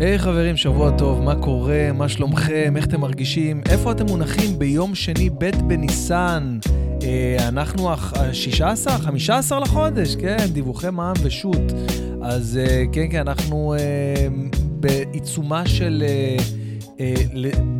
[0.00, 1.90] היי hey, חברים, שבוע טוב, מה קורה?
[1.94, 2.74] מה שלומכם?
[2.76, 3.60] איך אתם מרגישים?
[3.68, 6.58] איפה אתם מונחים ביום שני ב' בניסן?
[7.02, 11.72] אה, אנחנו ה-16, 15 לחודש, כן, דיווחי מע"מ ושות'.
[12.22, 14.26] אז אה, כן, כן, אנחנו אה,
[14.60, 16.04] בעיצומה של...
[16.06, 16.36] אה,
[17.00, 17.14] אה,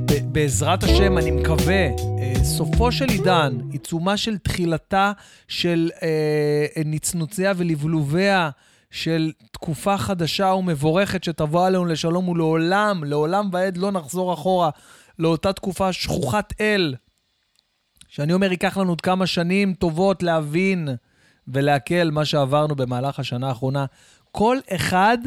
[0.06, 1.88] ב- בעזרת השם, אני מקווה,
[2.18, 5.12] אה, סופו של עידן, עיצומה של תחילתה
[5.48, 8.50] של אה, נצנוציה ולבלוביה.
[8.94, 14.70] של תקופה חדשה ומבורכת שתבוא עלינו לשלום ולעולם, לעולם ועד לא נחזור אחורה
[15.18, 16.94] לאותה תקופה שכוחת אל,
[18.08, 20.88] שאני אומר, ייקח לנו עוד כמה שנים טובות להבין
[21.48, 23.84] ולהקל מה שעברנו במהלך השנה האחרונה.
[24.32, 25.18] כל אחד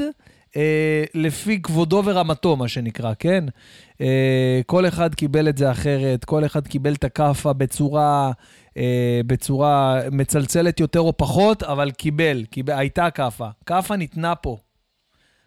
[0.55, 3.43] אה, לפי כבודו ורמתו, מה שנקרא, כן?
[4.01, 8.31] אה, כל אחד קיבל את זה אחרת, כל אחד קיבל את הכאפה בצורה
[8.77, 13.47] אה, בצורה מצלצלת יותר או פחות, אבל קיבל, קיבל הייתה כאפה.
[13.65, 14.57] כאפה ניתנה פה.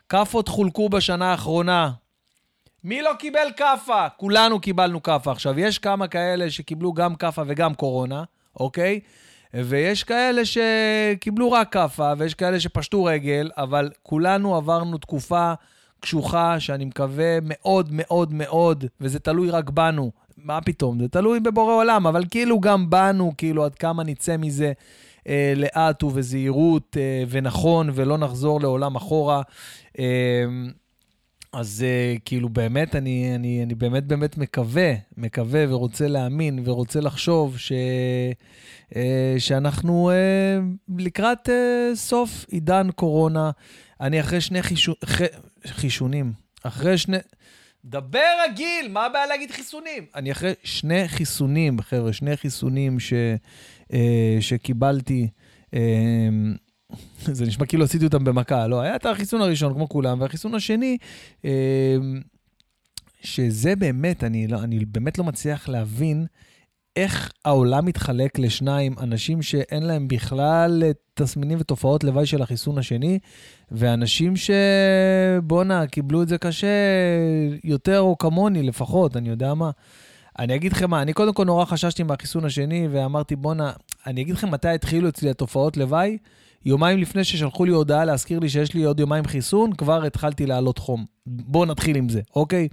[0.08, 1.90] כאפות חולקו בשנה האחרונה.
[2.84, 4.08] מי לא קיבל כאפה?
[4.16, 5.32] כולנו קיבלנו כאפה.
[5.32, 8.24] עכשיו, יש כמה כאלה שקיבלו גם כאפה וגם קורונה,
[8.60, 9.00] אוקיי?
[9.54, 15.52] ויש כאלה שקיבלו רק כאפה, ויש כאלה שפשטו רגל, אבל כולנו עברנו תקופה
[16.00, 20.10] קשוחה, שאני מקווה מאוד מאוד מאוד, וזה תלוי רק בנו,
[20.44, 24.72] מה פתאום, זה תלוי בבורא עולם, אבל כאילו גם בנו, כאילו עד כמה נצא מזה
[25.28, 29.42] אה, לאט ובזהירות אה, ונכון, ולא נחזור לעולם אחורה.
[29.98, 30.44] אה,
[31.52, 37.58] אז אה, כאילו באמת, אני, אני, אני באמת באמת מקווה, מקווה ורוצה להאמין ורוצה לחשוב
[37.58, 37.72] ש,
[38.96, 40.58] אה, שאנחנו אה,
[40.98, 43.50] לקראת אה, סוף עידן קורונה.
[44.00, 45.20] אני אחרי שני חישו, ח,
[45.66, 46.32] חישונים,
[46.62, 47.16] אחרי שני...
[47.84, 50.06] דבר רגיל, מה הבעיה להגיד חיסונים?
[50.14, 53.12] אני אחרי שני חיסונים, חבר'ה, שני חיסונים ש,
[53.92, 55.28] אה, שקיבלתי.
[55.74, 56.28] אה,
[57.34, 60.98] זה נשמע כאילו עשיתי אותם במכה, לא, היה את החיסון הראשון כמו כולם, והחיסון השני,
[61.44, 61.96] אה,
[63.22, 66.26] שזה באמת, אני, לא, אני באמת לא מצליח להבין
[66.96, 70.82] איך העולם מתחלק לשניים, אנשים שאין להם בכלל
[71.14, 73.18] תסמינים ותופעות לוואי של החיסון השני,
[73.70, 76.66] ואנשים שבואנה, קיבלו את זה קשה
[77.64, 79.70] יותר או כמוני לפחות, אני יודע מה.
[80.38, 83.72] אני אגיד לכם מה, אני קודם כל נורא חששתי מהחיסון השני, ואמרתי, בואנה,
[84.06, 86.18] אני אגיד לכם מתי התחילו אצלי התופעות לוואי.
[86.64, 90.78] יומיים לפני ששלחו לי הודעה להזכיר לי שיש לי עוד יומיים חיסון, כבר התחלתי לעלות
[90.78, 91.04] חום.
[91.26, 92.68] בואו נתחיל עם זה, אוקיי?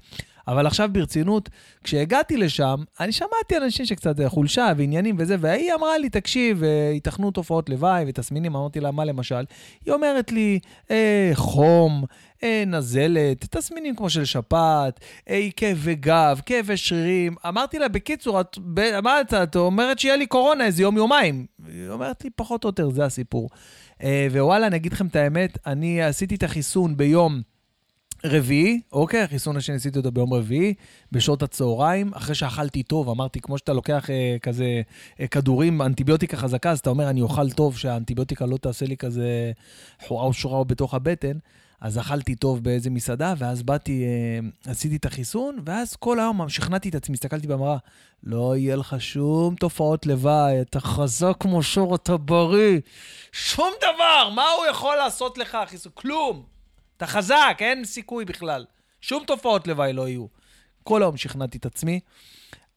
[0.47, 1.49] אבל עכשיו ברצינות,
[1.83, 6.63] כשהגעתי לשם, אני שמעתי אנשים שקצת חולשה ועניינים וזה, והיא אמרה לי, תקשיב,
[6.93, 9.43] ייתכנו תופעות לוואי ותסמינים, אמרתי לה, מה למשל?
[9.85, 10.59] היא אומרת לי,
[10.91, 12.03] אה, חום,
[12.43, 14.99] אה, נזלת, תסמינים כמו של שפעת,
[15.29, 17.35] אה, כאבי גב, כאבי שרירים.
[17.47, 18.57] אמרתי לה, בקיצור, את,
[19.03, 21.45] מה את, את אומרת שיהיה לי קורונה איזה יום-יומיים.
[21.67, 23.49] היא אומרת לי, פחות או יותר, זה הסיפור.
[24.03, 27.56] אה, ווואלה, אני אגיד לכם את האמת, אני עשיתי את החיסון ביום...
[28.23, 30.73] רביעי, אוקיי, החיסון השני עשיתי אותו ביום רביעי,
[31.11, 34.81] בשעות הצהריים, אחרי שאכלתי טוב, אמרתי, כמו שאתה לוקח אה, כזה
[35.19, 39.51] אה, כדורים, אנטיביוטיקה חזקה, אז אתה אומר, אני אוכל טוב, שהאנטיביוטיקה לא תעשה לי כזה
[40.07, 41.37] חורה או שורה בתוך הבטן.
[41.81, 46.89] אז אכלתי טוב באיזה מסעדה, ואז באתי, אה, עשיתי את החיסון, ואז כל היום שכנעתי
[46.89, 47.77] את עצמי, הסתכלתי במראה,
[48.23, 52.79] לא יהיה לך שום תופעות לוואי, אתה חזק כמו שור, אתה בריא,
[53.31, 55.91] שום דבר, מה הוא יכול לעשות לך, החיסון?
[55.95, 56.56] כלום.
[56.97, 58.65] אתה חזק, אין סיכוי בכלל.
[59.01, 60.25] שום תופעות לוואי לא יהיו.
[60.83, 61.99] כל היום שכנעתי את עצמי.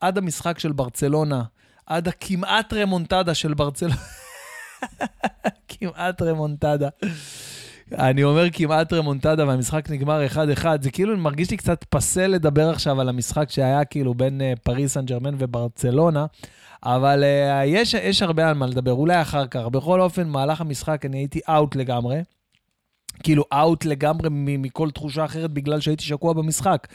[0.00, 1.42] עד המשחק של ברצלונה,
[1.86, 3.94] עד הכמעט remontada של ברצלונה.
[5.68, 6.88] כמעט remontada.
[7.92, 10.26] אני אומר כמעט remontada והמשחק נגמר
[10.62, 14.58] 1-1, זה כאילו מרגיש לי קצת passé לדבר עכשיו על המשחק שהיה כאילו בין uh,
[14.58, 16.26] פריס סן ג'רמן וברצלונה,
[16.84, 19.60] אבל uh, יש, יש הרבה על מה לדבר, אולי אחר כך.
[19.60, 22.20] בכל אופן, מהלך המשחק אני הייתי out לגמרי.
[23.22, 26.86] כאילו אאוט לגמרי מכל תחושה אחרת בגלל שהייתי שקוע במשחק.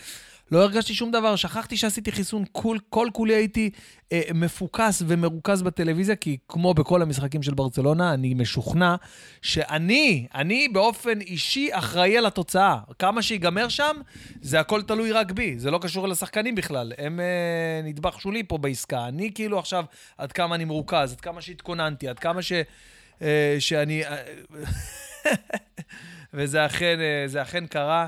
[0.52, 3.70] לא הרגשתי שום דבר, שכחתי שעשיתי חיסון, כל, כל כולי הייתי
[4.12, 8.96] אה, מפוקס ומרוכז בטלוויזיה, כי כמו בכל המשחקים של ברצלונה, אני משוכנע
[9.42, 12.78] שאני, אני באופן אישי אחראי על התוצאה.
[13.00, 13.96] כמה שיגמר שם,
[14.42, 16.94] זה הכל תלוי רק בי, זה לא קשור לשחקנים בכלל.
[16.98, 19.08] הם אה, נדבך שולי פה בעסקה.
[19.08, 19.86] אני כאילו עכשיו,
[20.18, 22.52] עד כמה אני מרוכז, עד כמה שהתכוננתי, עד כמה ש...
[23.22, 24.04] אה, שאני...
[26.36, 28.08] וזה אכן, אה, אכן קרה.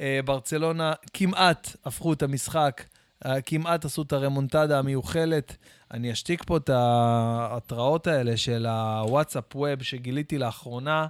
[0.00, 2.82] אה, ברצלונה כמעט הפכו את המשחק,
[3.26, 5.56] אה, כמעט עשו את הרמונטדה המיוחלת.
[5.90, 11.06] אני אשתיק פה את ההתראות האלה של הוואטסאפ ווב שגיליתי לאחרונה.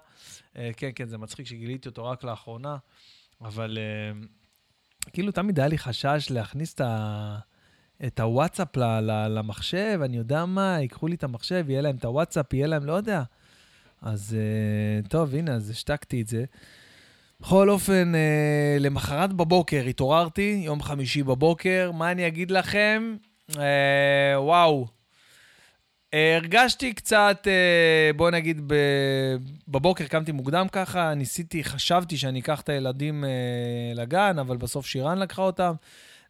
[0.77, 2.77] כן, כן, זה מצחיק שגיליתי אותו רק לאחרונה,
[3.41, 3.79] אבל
[5.13, 7.39] כאילו תמיד היה לי חשש להכניס את ה...
[8.07, 8.77] את הוואטסאפ
[9.29, 12.93] למחשב, אני יודע מה, ייקחו לי את המחשב, יהיה להם את הוואטסאפ, יהיה להם, לא
[12.93, 13.23] יודע.
[14.07, 14.37] אז
[15.09, 16.45] טוב, הנה, אז השתקתי את זה.
[17.41, 23.17] בכל אופן, אה, למחרת בבוקר התעוררתי, יום חמישי בבוקר, מה אני אגיד לכם?
[23.59, 24.87] אה, וואו.
[26.13, 27.47] הרגשתי קצת,
[28.17, 28.73] בוא נגיד.
[29.69, 33.25] בבוקר קמתי מוקדם ככה, ניסיתי, חשבתי שאני אקח את הילדים
[33.95, 35.73] לגן, אבל בסוף שירן לקחה אותם,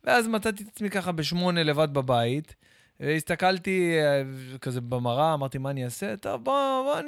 [0.05, 2.55] ואז מצאתי את עצמי ככה בשמונה לבד בבית.
[3.01, 4.23] הסתכלתי אה,
[4.61, 6.17] כזה במראה, אמרתי, מה אני אעשה?
[6.17, 7.01] טוב, בוא, בוא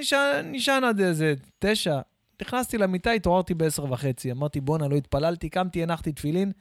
[0.52, 2.00] נשען עד איזה תשע.
[2.42, 4.32] נכנסתי למיטה, התעוררתי בעשר וחצי.
[4.32, 6.52] אמרתי, בואנה, לא התפללתי, קמתי, הנחתי תפילין,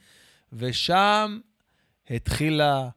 [0.53, 1.39] ושם
[2.09, 2.89] התחילה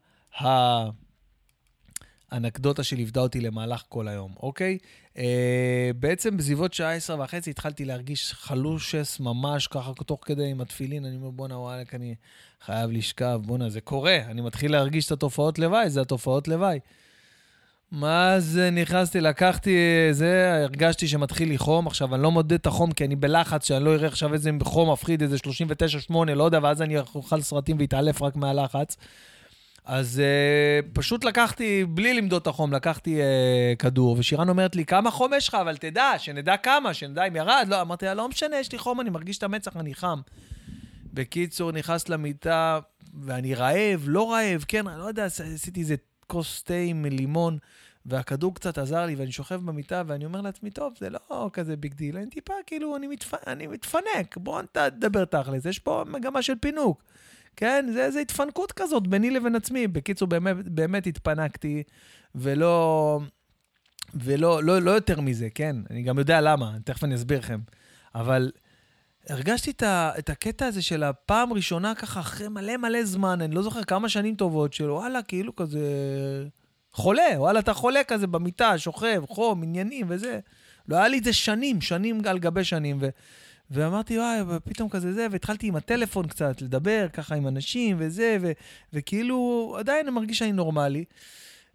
[2.31, 4.77] האנקדוטה שליוותה אותי למהלך כל היום, אוקיי?
[5.17, 11.05] אה, בעצם בסביבות שעה עשר וחצי התחלתי להרגיש חלושס ממש ככה, תוך כדי עם התפילין,
[11.05, 12.15] אני אומר, בואנה, וואלה, אני
[12.61, 14.17] חייב לשכב, בואנה, זה קורה.
[14.17, 16.79] אני מתחיל להרגיש את התופעות לוואי, זה התופעות לוואי.
[17.91, 19.77] מה זה, נכנסתי, לקחתי
[20.11, 21.87] זה, הרגשתי שמתחיל לי חום.
[21.87, 24.91] עכשיו, אני לא מודד את החום כי אני בלחץ, שאני לא אראה עכשיו איזה חום
[24.91, 25.37] מפחיד, איזה
[26.09, 28.97] 39-8, לא יודע, ואז אני אוכל סרטים ואתעלף רק מהלחץ.
[29.85, 35.11] אז uh, פשוט לקחתי, בלי למדוד את החום, לקחתי uh, כדור, ושירן אומרת לי, כמה
[35.11, 35.55] חום יש לך?
[35.55, 37.65] אבל תדע, שנדע כמה, שנדע אם ירד.
[37.67, 40.19] לא, אמרתי לה, לא משנה, יש לי חום, אני מרגיש את המצח, אני חם.
[41.13, 42.79] בקיצור, נכנס למיטה,
[43.21, 45.95] ואני רעב, לא רעב, כן, אני לא יודע, עשיתי איזה
[46.27, 47.57] כוס תה עם לימון,
[48.05, 51.93] והכדור קצת עזר לי, ואני שוכב במיטה, ואני אומר לעצמי, טוב, זה לא כזה big
[51.93, 53.33] deal, אני טיפה, כאילו, אני, מתפ...
[53.47, 57.03] אני מתפנק, בוא נדבר תכל'ס, יש פה מגמה של פינוק.
[57.55, 59.87] כן, זה איזו התפנקות כזאת ביני לבין עצמי.
[59.87, 61.83] בקיצור, באמת, באמת התפנקתי,
[62.35, 63.19] ולא...
[64.13, 65.75] ולא לא, לא יותר מזה, כן?
[65.89, 67.59] אני גם יודע למה, תכף אני אסביר לכם.
[68.15, 68.51] אבל
[69.29, 73.55] הרגשתי את, ה, את הקטע הזה של הפעם ראשונה ככה, אחרי מלא מלא זמן, אני
[73.55, 75.79] לא זוכר כמה שנים טובות, של וואלה, כאילו כזה...
[76.93, 80.39] חולה, וואלה, אתה חולה כזה במיטה, שוכב, חום, עניינים וזה.
[80.87, 82.97] לא היה לי את זה שנים, שנים על גבי שנים.
[83.01, 83.09] ו...
[83.71, 88.51] ואמרתי, וואי, ופתאום כזה זה, והתחלתי עם הטלפון קצת, לדבר ככה עם אנשים וזה, ו...
[88.93, 91.05] וכאילו, עדיין אני מרגיש שאני נורמלי.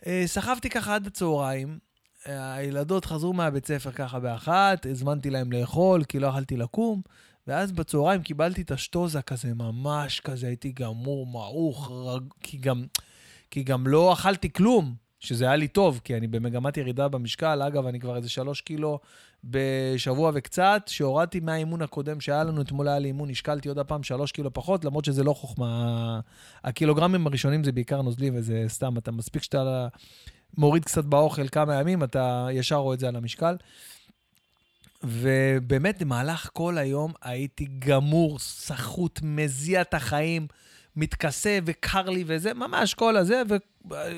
[0.06, 1.78] אה, סחבתי ככה עד הצהריים,
[2.25, 7.02] הילדות חזרו מהבית ספר ככה באחת, הזמנתי להם לאכול, כי לא יכלתי לקום,
[7.46, 12.22] ואז בצהריים קיבלתי את השטוזה כזה, ממש כזה, הייתי גמור, מעוך, רג...
[12.42, 12.84] כי, גם,
[13.50, 17.62] כי גם לא אכלתי כלום, שזה היה לי טוב, כי אני במגמת ירידה במשקל.
[17.62, 18.98] אגב, אני כבר איזה שלוש קילו
[19.44, 24.32] בשבוע וקצת, שהורדתי מהאימון הקודם שהיה לנו, אתמול היה לי אימון, השקלתי עוד הפעם שלוש
[24.32, 26.20] קילו פחות, למרות שזה לא חוכמה.
[26.64, 29.88] הקילוגרמים הראשונים זה בעיקר נוזלי, וזה סתם, אתה מספיק שאתה
[30.58, 33.56] מוריד קצת באוכל כמה ימים, אתה ישר רואה את זה על המשקל.
[35.02, 40.46] ובאמת, במהלך כל היום הייתי גמור, סחוט, מזיע את החיים,
[40.96, 43.43] מתכסה וקר לי וזה, ממש כל הזה,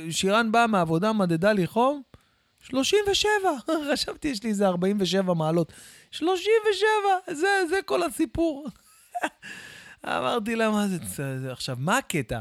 [0.07, 2.03] ושירן באה מהעבודה, מדדה לי חום,
[2.61, 3.33] 37.
[3.93, 5.73] חשבתי, יש לי איזה 47 מעלות.
[6.11, 8.69] 37, זה, זה כל הסיפור.
[10.05, 10.97] אמרתי לה, מה זה,
[11.39, 11.53] זה...
[11.53, 12.41] עכשיו, מה הקטע?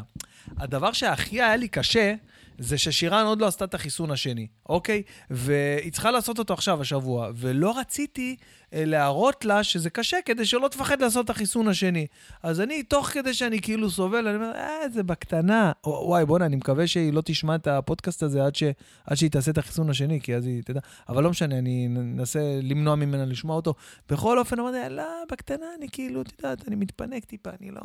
[0.58, 2.16] הדבר שהכי היה לי קשה,
[2.58, 5.04] זה ששירן עוד לא עשתה את החיסון השני, אוקיי?
[5.30, 7.30] והיא צריכה לעשות אותו עכשיו, השבוע.
[7.36, 8.36] ולא רציתי
[8.74, 12.08] אה, להראות לה שזה קשה, כדי שלא תפחד לעשות את החיסון השני.
[12.44, 15.72] אז אני, תוך כדי שאני כאילו סובל, אני אומר, אה, זה בקטנה.
[15.86, 18.64] וואי, בואנה, אני מקווה שהיא לא תשמע את הפודקאסט הזה עד, ש...
[19.06, 20.80] עד שהיא תעשה את החיסון השני, כי אז היא תדע.
[21.10, 23.74] אבל לא משנה, אני אנסה למנוע ממנה לשמוע אותו.
[24.10, 27.82] בכל אופן, אמרתי, לא, בקטנה, אני כאילו, את יודעת, אני מתפנק טיפה, אני לא...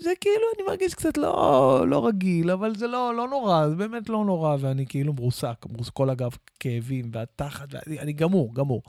[0.00, 4.08] זה כאילו, אני מרגיש קצת לא, לא רגיל, אבל זה לא, לא נורא, זה באמת
[4.08, 8.82] לא נורא, ואני כאילו מרוסק, מרוסק כל הגב כאבים, והתחת, ואני אני גמור, גמור.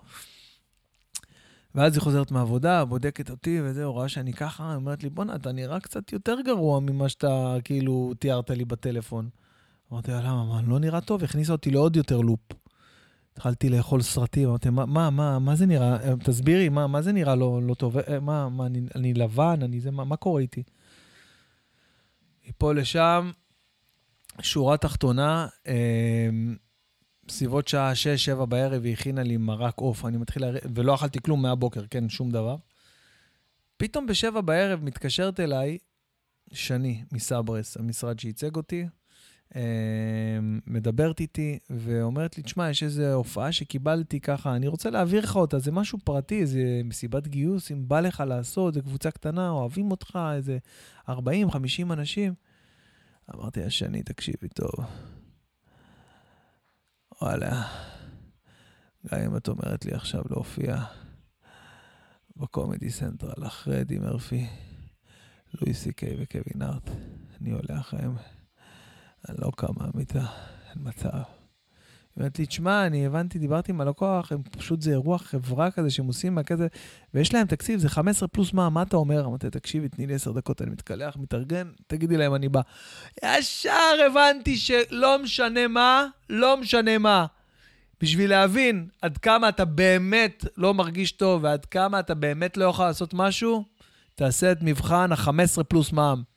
[1.76, 5.52] ואז היא חוזרת מהעבודה, בודקת אותי וזה, רואה שאני ככה, היא אומרת לי, בואנה, אתה
[5.52, 9.30] נראה קצת יותר גרוע ממה שאתה כאילו תיארת לי בטלפון.
[9.92, 11.24] אמרתי לה, למה, מה, לא נראה טוב?
[11.24, 12.40] הכניסה אותי לעוד יותר לופ.
[13.34, 15.98] התחלתי לאכול סרטים, אמרתי, מה, מה, מה, מה זה נראה?
[16.24, 17.98] תסבירי, מה, מה זה נראה לא, לא טוב?
[17.98, 20.64] אה, מה, מה, אני, אני לבן, אני זה, מה, מה קורה איתי?
[22.48, 23.32] מפה לשם,
[24.42, 26.30] שורה תחתונה, אה,
[27.28, 27.94] בסביבות שעה
[28.42, 30.56] 6-7 בערב היא הכינה לי מרק עוף, אני מתחיל, להר...
[30.76, 32.56] ולא אכלתי כלום מהבוקר, כן, שום דבר.
[33.78, 35.78] פתאום בשבע בערב מתקשרת אליי
[36.54, 38.86] שני מסברס, המשרד שייצג אותי,
[40.68, 45.60] מדברת איתי ואומרת לי, תשמע, יש איזו הופעה שקיבלתי ככה, אני רוצה להעביר לך אותה,
[45.60, 50.20] זה משהו פרטי, איזה מסיבת גיוס, אם בא לך לעשות, זו קבוצה קטנה, אוהבים אותך,
[50.36, 50.58] איזה
[51.10, 51.14] 40-50
[51.92, 52.34] אנשים.
[53.36, 54.86] אמרתי לה, שני, תקשיבי טוב.
[57.22, 57.64] וואלה,
[59.08, 60.84] גם אם את אומרת לי עכשיו להופיע
[62.38, 64.48] בקומדי סנטרל אחרי אדי מרפי,
[65.54, 66.90] לואי סי קיי וקווין ארט,
[67.42, 68.16] אני עולה אחריהם.
[69.30, 70.26] אני לא קם מהמיטה,
[70.70, 71.10] אין מצב.
[72.16, 75.90] היא אומרת לי, תשמע, אני הבנתי, דיברתי עם הלקוח, הם פשוט זה אירוע חברה כזה
[75.90, 76.68] שהם עושים מהכזה,
[77.14, 79.26] ויש להם תקציב, זה 15 פלוס מה, מה אתה אומר?
[79.26, 82.62] אמרתי, תקשיבי, תני לי 10 דקות, אני מתקלח, מתארגן, תגידי להם, אני בא.
[83.26, 83.72] ישר
[84.12, 87.26] הבנתי שלא משנה מה, לא משנה מה.
[88.02, 92.86] בשביל להבין עד כמה אתה באמת לא מרגיש טוב ועד כמה אתה באמת לא יכול
[92.86, 93.66] לעשות משהו,
[94.16, 96.35] תעשה את מבחן ה-15 פלוס מע"מ.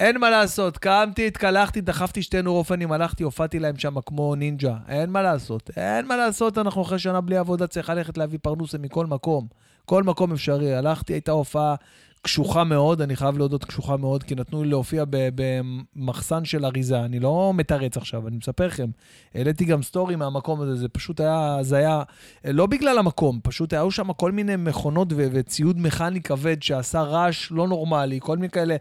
[0.00, 4.76] אין מה לעשות, קמתי, התקלחתי, דחפתי שתי נורופנים, הלכתי, הופעתי להם שם כמו נינג'ה.
[4.88, 8.78] אין מה לעשות, אין מה לעשות, אנחנו אחרי שנה בלי עבודה, צריך ללכת להביא פרנוסה
[8.78, 9.46] מכל מקום.
[9.84, 10.74] כל מקום אפשרי.
[10.74, 11.74] הלכתי, הייתה הופעה
[12.22, 17.00] קשוחה מאוד, אני חייב להודות קשוחה מאוד, כי נתנו לי להופיע במחסן של אריזה.
[17.00, 18.86] אני לא מתרץ עכשיו, אני מספר לכם.
[19.34, 22.02] העליתי גם סטורי מהמקום הזה, זה פשוט היה, זה היה,
[22.44, 27.68] לא בגלל המקום, פשוט היו שם כל מיני מכונות וציוד מכני כבד שעשה רעש לא
[27.68, 28.76] נורמלי, כל מיני כאלה...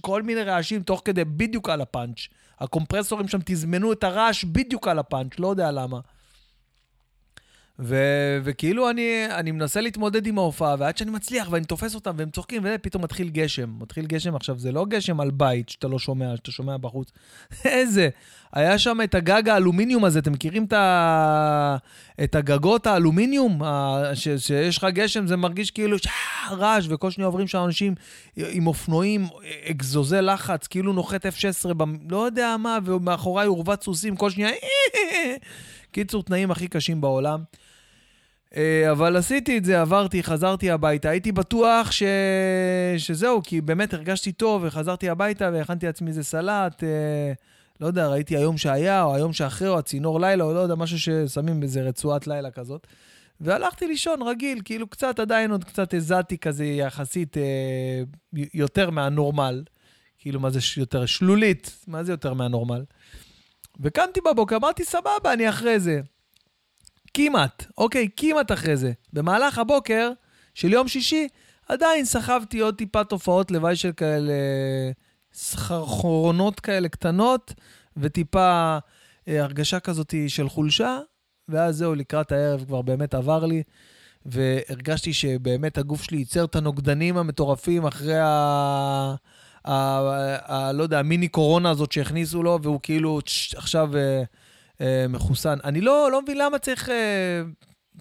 [0.00, 2.28] כל מיני רעשים תוך כדי, בדיוק על הפאנץ'.
[2.60, 6.00] הקומפרסורים שם תזמנו את הרעש בדיוק על הפאנץ', לא יודע למה.
[7.82, 12.30] ו- וכאילו אני, אני מנסה להתמודד עם ההופעה, ועד שאני מצליח ואני תופס אותם והם
[12.30, 13.70] צוחקים, ופתאום מתחיל גשם.
[13.78, 17.12] מתחיל גשם עכשיו, זה לא גשם על בית שאתה לא שומע, שאתה שומע בחוץ.
[17.64, 18.08] איזה?
[18.52, 21.76] היה שם את הגג האלומיניום הזה, אתם מכירים את, ה...
[22.24, 23.62] את הגגות האלומיניום?
[24.14, 24.28] ש...
[24.28, 27.94] שיש לך גשם, זה מרגיש כאילו שעה, רעש, וכל שניה עוברים שם אנשים
[28.36, 29.26] עם אופנועים,
[29.70, 31.84] אגזוזי לחץ, כאילו נוחת F-16, ב...
[32.10, 34.50] לא יודע מה, ומאחוריי עורבת סוסים, כל שניה...
[35.92, 37.40] קיצור, תנאים הכי קשים בעולם.
[38.56, 41.08] אה, אבל עשיתי את זה, עברתי, חזרתי הביתה.
[41.08, 42.02] הייתי בטוח ש...
[42.98, 46.84] שזהו, כי באמת הרגשתי טוב, וחזרתי הביתה והכנתי לעצמי איזה סלט.
[46.84, 47.32] אה,
[47.80, 50.98] לא יודע, ראיתי היום שהיה, או היום שאחרי, או הצינור לילה, או לא יודע, משהו
[50.98, 52.86] ששמים באיזה רצועת לילה כזאת.
[53.40, 58.02] והלכתי לישון רגיל, כאילו קצת עדיין עוד קצת הזעתי כזה יחסית אה,
[58.54, 59.62] יותר מהנורמל.
[60.18, 61.84] כאילו, מה זה יותר שלולית?
[61.88, 62.84] מה זה יותר מהנורמל?
[63.80, 66.00] וקמתי בבוקר, אמרתי, סבבה, אני אחרי זה.
[67.14, 68.92] כמעט, אוקיי, כמעט אחרי זה.
[69.12, 70.10] במהלך הבוקר
[70.54, 71.28] של יום שישי,
[71.68, 74.32] עדיין סחבתי עוד טיפה תופעות לוואי של כאלה
[75.32, 77.54] סחרחורונות כאלה קטנות,
[77.96, 78.78] וטיפה
[79.28, 80.98] אה, הרגשה כזאת של חולשה,
[81.48, 83.62] ואז זהו, לקראת הערב כבר באמת עבר לי,
[84.26, 88.24] והרגשתי שבאמת הגוף שלי ייצר את הנוגדנים המטורפים אחרי ה...
[89.64, 89.72] ה...
[89.72, 90.68] ה...
[90.68, 90.72] ה...
[90.72, 93.20] לא יודע, המיני קורונה הזאת שהכניסו לו, והוא כאילו
[93.56, 93.96] עכשיו...
[93.96, 94.22] אה,
[94.80, 95.58] אה, מחוסן.
[95.64, 96.88] אני לא, לא מבין למה צריך...
[96.88, 97.42] אה,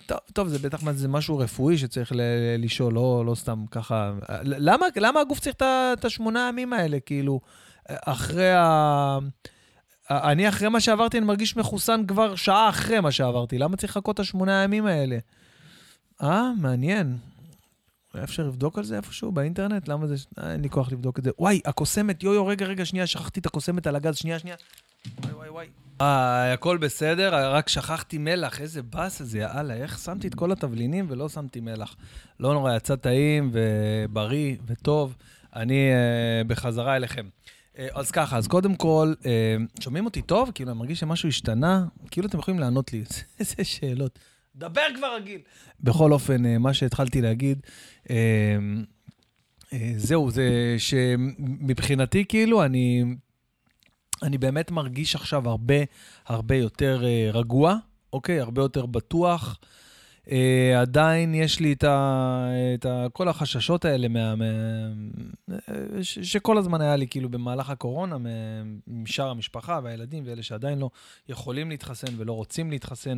[0.05, 2.21] טוב, טוב, זה בטח זה משהו רפואי שצריך ל-
[2.57, 4.13] לשאול, לא, לא סתם ככה.
[4.43, 5.55] למה, למה הגוף צריך
[5.93, 6.99] את השמונה ימים האלה?
[6.99, 7.39] כאילו,
[7.87, 9.17] אחרי ה...
[10.09, 13.57] אני אחרי מה שעברתי, אני מרגיש מחוסן כבר שעה אחרי מה שעברתי.
[13.57, 15.17] למה צריך לחכות את השמונה הימים האלה?
[16.23, 17.17] אה, מעניין.
[18.13, 19.87] אולי אפשר לבדוק על זה איפשהו באינטרנט?
[19.87, 20.15] למה זה...
[20.39, 21.31] אה, אין לי כוח לבדוק את זה.
[21.39, 24.55] וואי, הקוסמת, יו-יו, רגע, רגע, שנייה, שכחתי את הקוסמת על הגז, שנייה, שנייה.
[25.49, 25.67] וואי.
[26.01, 31.05] אה, הכל בסדר, רק שכחתי מלח, איזה באס הזה, יאללה, איך שמתי את כל התבלינים
[31.09, 31.95] ולא שמתי מלח.
[32.39, 35.15] לא נורא, יצא טעים ובריא וטוב.
[35.55, 37.25] אני uh, בחזרה אליכם.
[37.73, 40.51] Uh, אז ככה, אז קודם כל, uh, שומעים אותי טוב?
[40.55, 41.85] כאילו, אני מרגיש שמשהו השתנה?
[42.11, 43.03] כאילו אתם יכולים לענות לי,
[43.39, 44.19] איזה שאלות.
[44.55, 45.41] דבר כבר רגיל.
[45.79, 47.59] בכל אופן, uh, מה שהתחלתי להגיד,
[48.03, 53.03] uh, uh, זהו, זה שמבחינתי, כאילו, אני...
[54.23, 55.75] אני באמת מרגיש עכשיו הרבה,
[56.25, 57.75] הרבה יותר uh, רגוע,
[58.13, 58.39] אוקיי?
[58.39, 59.59] הרבה יותר בטוח.
[60.25, 60.31] Uh,
[60.77, 64.45] עדיין יש לי את, ה, את ה, כל החששות האלה מה, מה,
[66.01, 68.17] ש, שכל הזמן היה לי כאילו במהלך הקורונה,
[68.87, 70.89] משאר המשפחה והילדים ואלה שעדיין לא
[71.29, 73.17] יכולים להתחסן ולא רוצים להתחסן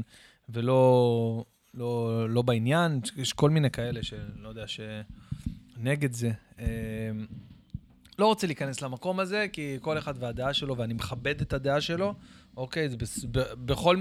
[0.50, 1.44] ולא
[1.74, 3.00] לא, לא בעניין.
[3.18, 6.32] יש כל מיני כאלה שלא יודע, שנגד זה.
[6.58, 6.62] Uh,
[8.20, 12.14] לא רוצה להיכנס למקום הזה, כי כל אחד והדעה שלו, ואני מכבד את הדעה שלו,
[12.58, 12.90] אוקיי?
[12.90, 13.98] בס, ב, בכל...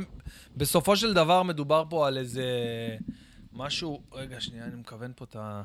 [0.56, 2.44] בסופו של דבר מדובר פה על איזה
[3.52, 4.02] משהו...
[4.12, 5.62] רגע, שנייה, אני מכוון פה את ה...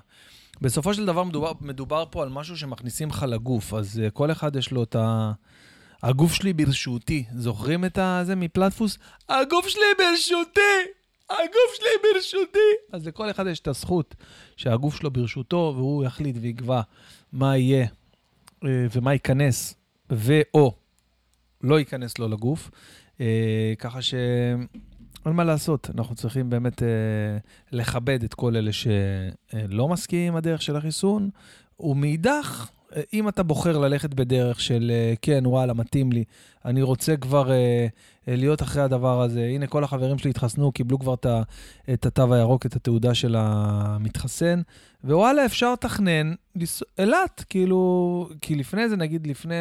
[0.62, 4.56] בסופו של דבר מדובר, מדובר פה על משהו שמכניסים לך לגוף, אז uh, כל אחד
[4.56, 5.32] יש לו את ה...
[6.04, 7.24] הגוף שלי ברשותי.
[7.36, 8.98] זוכרים את זה מפלטפוס?
[9.30, 10.92] הגוף שלי ברשותי!
[11.30, 12.94] הגוף שלי ברשותי!
[12.94, 14.16] אז לכל אחד יש את הזכות
[14.58, 16.82] שהגוף שלו ברשותו, והוא יחליט ויקבע
[17.34, 17.88] מה יהיה
[18.68, 19.76] ומה ייכנס
[20.12, 20.74] ו/או
[21.62, 22.72] לא ייכנס לו לגוף.
[23.22, 24.68] אה, ככה שאין
[25.26, 26.88] מה לעשות, אנחנו צריכים באמת אה,
[27.72, 31.30] לכבד את כל אלה שלא מסכימים עם הדרך של החיסון,
[31.80, 32.70] ומאידך,
[33.14, 34.92] אם אתה בוחר ללכת בדרך של
[35.22, 36.24] כן, וואלה, מתאים לי,
[36.66, 37.52] אני רוצה כבר
[38.28, 39.42] להיות אחרי הדבר הזה.
[39.42, 41.14] הנה, כל החברים שלי התחסנו, קיבלו כבר
[41.94, 44.62] את התו הירוק, את התעודה של המתחסן,
[45.06, 46.34] ווואלה, אפשר לתכנן
[47.00, 49.54] אילת, כאילו, כי לפני זה, נגיד לפני,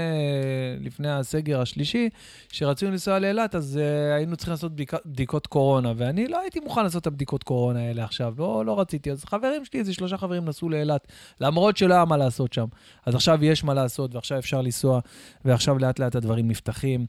[0.81, 2.09] לפני הסגר השלישי,
[2.49, 6.83] שרצינו לנסוע לאילת, אז uh, היינו צריכים לעשות בדיקה, בדיקות קורונה, ואני לא הייתי מוכן
[6.83, 9.11] לעשות את הבדיקות קורונה האלה עכשיו, לא, לא רציתי.
[9.11, 11.09] אז חברים שלי, איזה שלושה חברים נסעו לאילת,
[11.41, 12.67] למרות שלא היה מה לעשות שם.
[13.07, 15.01] אז עכשיו יש מה לעשות, ועכשיו אפשר לנסוע,
[15.45, 17.07] ועכשיו לאט לאט הדברים נפתחים.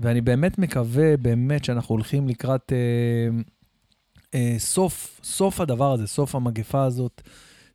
[0.00, 3.28] ואני באמת מקווה, באמת, שאנחנו הולכים לקראת אה,
[4.34, 7.22] אה, סוף, סוף הדבר הזה, סוף המגפה הזאת.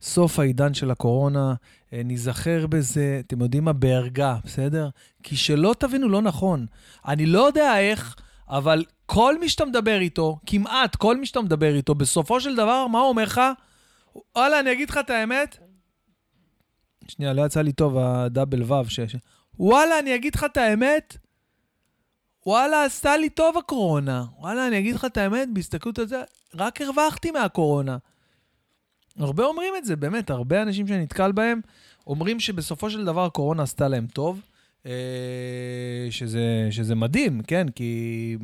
[0.01, 1.54] סוף העידן של הקורונה,
[1.94, 3.74] אה, ניזכר בזה, אתם יודעים מה?
[3.74, 4.90] בערגה, בסדר?
[5.24, 6.66] כי שלא תבינו לא נכון.
[7.08, 8.16] אני לא יודע איך,
[8.50, 12.88] אבל כל מי שאתה מדבר איתו, כמעט כל מי שאתה מדבר איתו, בסופו של דבר,
[12.88, 13.42] מה הוא אומר לך?
[14.36, 15.58] וואלה, אני אגיד לך את האמת.
[17.08, 18.90] שנייה, לא יצא לי טוב הדאבל וו.
[18.90, 19.00] ש...
[19.60, 21.18] וואלה, אני אגיד לך את האמת.
[22.45, 24.25] וואלה, עשתה לי טוב הקורונה.
[24.39, 26.21] וואלה, אני אגיד לך את האמת, בהסתכלות על זה,
[26.55, 27.98] רק הרווחתי מהקורונה.
[29.19, 31.62] הרבה אומרים את זה, באמת, הרבה אנשים שאני נתקל בהם
[32.07, 34.41] אומרים שבסופו של דבר הקורונה עשתה להם טוב,
[34.86, 34.91] אה,
[36.10, 37.69] שזה, שזה מדהים, כן?
[37.69, 38.38] כי,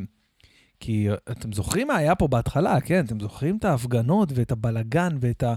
[0.80, 3.06] כי אתם זוכרים מה היה פה בהתחלה, כן?
[3.06, 5.56] אתם זוכרים את ההפגנות ואת הבלגן ואת, ה,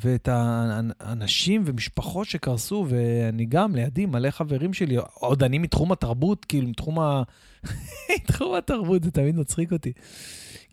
[0.00, 6.68] ואת האנשים ומשפחות שקרסו, ואני גם לידי מלא חברים שלי, עוד אני מתחום התרבות, כאילו,
[6.68, 7.22] מתחום ה...
[8.14, 9.92] מתחום התרבות, זה תמיד מצחיק אותי.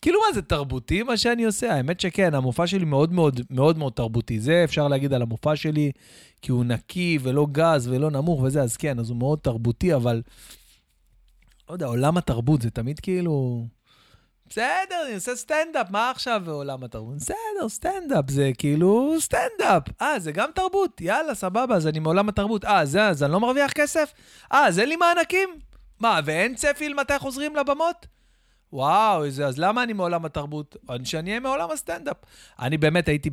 [0.02, 1.74] כאילו מה, זה תרבותי מה שאני עושה?
[1.74, 4.40] האמת שכן, המופע שלי מאוד מאוד מאוד מאוד תרבותי.
[4.40, 5.92] זה אפשר להגיד על המופע שלי,
[6.42, 10.22] כי הוא נקי ולא גז ולא נמוך וזה, אז כן, אז הוא מאוד תרבותי, אבל...
[11.70, 13.66] לא יודע, עולם התרבות זה תמיד כאילו...
[14.50, 17.16] בסדר, אני עושה סטנדאפ, מה עכשיו בעולם התרבות?
[17.16, 19.84] בסדר, סטנדאפ, זה כאילו סטנדאפ.
[20.02, 21.02] אה, זה גם תרבות?
[21.02, 22.66] יאללה, סבבה, אז אני מעולם התרבות.
[22.66, 24.14] אה, זה, אז אני לא מרוויח כסף?
[24.54, 25.50] אה, אז אין לי מענקים?
[26.00, 28.08] מה, ואין צפי למתי חוזרים לבמות?
[28.74, 30.76] וואו, איזה, אז למה אני מעולם התרבות?
[31.04, 32.18] שאני אהיה מעולם הסטנדאפ.
[32.60, 33.30] אני באמת הייתי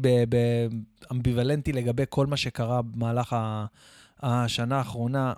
[1.09, 3.37] באמביוולנטי לגבי כל מה שקרה במהלך
[4.23, 5.33] השנה האחרונה.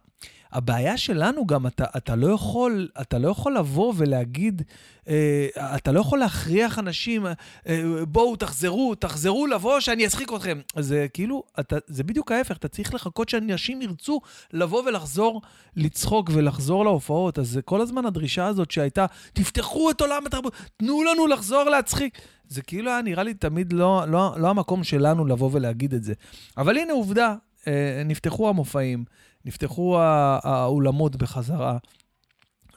[0.55, 4.63] הבעיה שלנו גם, אתה, אתה, לא יכול, אתה לא יכול לבוא ולהגיד,
[5.09, 10.61] אה, אתה לא יכול להכריח אנשים, אה, בואו, תחזרו, תחזרו לבוא, שאני אצחיק אתכם.
[10.79, 14.21] זה כאילו, אתה, זה בדיוק ההפך, אתה צריך לחכות שאנשים ירצו
[14.53, 15.43] לבוא ולחזור
[15.77, 17.39] לצחוק ולחזור להופעות.
[17.39, 22.19] אז זה כל הזמן הדרישה הזאת שהייתה, תפתחו את עולם התרבות, תנו לנו לחזור להצחיק.
[22.49, 26.15] זה כאילו היה נראה לי תמיד לא, לא, לא המקום שלנו לבוא ולהגיד את זה.
[26.57, 27.35] אבל הנה עובדה,
[27.67, 29.05] אה, נפתחו המופעים.
[29.45, 29.99] נפתחו
[30.43, 31.79] האולמות בחזרה.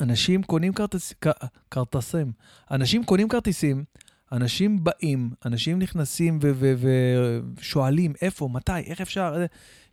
[0.01, 1.13] אנשים קונים כרטס,
[1.71, 2.31] כרטסים.
[2.71, 3.83] אנשים קונים כרטיסים,
[4.31, 6.39] אנשים באים, אנשים נכנסים
[7.57, 9.45] ושואלים איפה, מתי, איך אפשר.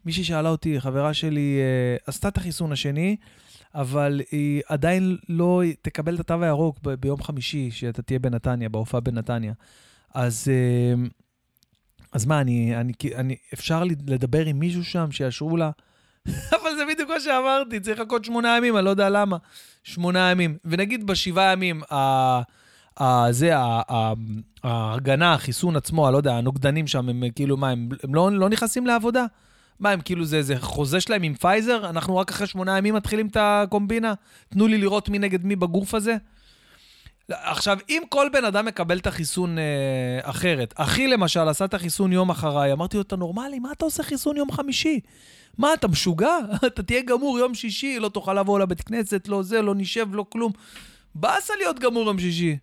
[0.06, 3.16] מישהי שאלה אותי, חברה שלי אה, עשתה את החיסון השני,
[3.74, 9.00] אבל היא עדיין לא תקבל את התו הירוק ב- ביום חמישי, שאתה תהיה בנתניה, בהופעה
[9.00, 9.52] בנתניה.
[10.14, 11.06] אז, אה,
[12.12, 15.70] אז מה, אני, אני, אני, אפשר לדבר עם מישהו שם שיאשרו לה?
[16.62, 19.36] אבל זה בדיוק מה שאמרתי, צריך לחכות שמונה ימים, אני לא יודע למה.
[19.84, 20.56] שמונה ימים.
[20.64, 21.82] ונגיד בשבעה ימים,
[23.30, 23.52] זה,
[24.64, 28.48] ההגנה, החיסון עצמו, אני לא יודע, הנוגדנים שם, הם כאילו, מה, הם, הם לא, לא
[28.48, 29.26] נכנסים לעבודה?
[29.80, 31.90] מה, הם כאילו, זה, זה חוזה שלהם עם פייזר?
[31.90, 34.14] אנחנו רק אחרי שמונה ימים מתחילים את הקומבינה?
[34.48, 36.16] תנו לי לראות מי נגד מי בגוף הזה?
[37.28, 39.64] עכשיו, אם כל בן אדם מקבל את החיסון אה,
[40.22, 43.58] אחרת, אחי למשל עשה את החיסון יום אחריי, אמרתי לו, אתה נורמלי?
[43.58, 45.00] מה אתה עושה חיסון יום חמישי?
[45.58, 46.38] מה, אתה משוגע?
[46.66, 50.26] אתה תהיה גמור יום שישי, לא תוכל לבוא לבית כנסת, לא זה, לא נשב, לא
[50.28, 50.52] כלום.
[51.14, 52.56] באסה להיות גמור יום שישי.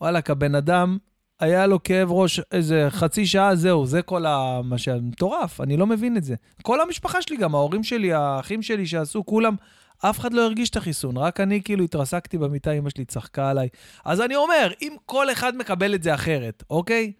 [0.00, 0.98] וואלכ, הבן אדם,
[1.40, 4.60] היה לו כאב ראש איזה חצי שעה, זהו, זה כל ה...
[4.64, 4.88] מה ש...
[4.88, 6.34] מטורף, אני לא מבין את זה.
[6.62, 9.54] כל המשפחה שלי, גם ההורים שלי, האחים שלי שעשו, כולם,
[9.98, 13.68] אף אחד לא הרגיש את החיסון, רק אני כאילו התרסקתי במיטה, אמא שלי צחקה עליי.
[14.04, 17.12] אז אני אומר, אם כל אחד מקבל את זה אחרת, אוקיי?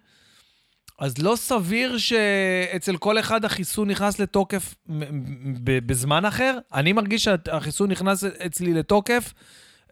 [0.99, 4.75] אז לא סביר שאצל כל אחד החיסון נכנס לתוקף
[5.65, 6.59] בזמן אחר?
[6.75, 9.33] אני מרגיש שהחיסון נכנס אצלי לתוקף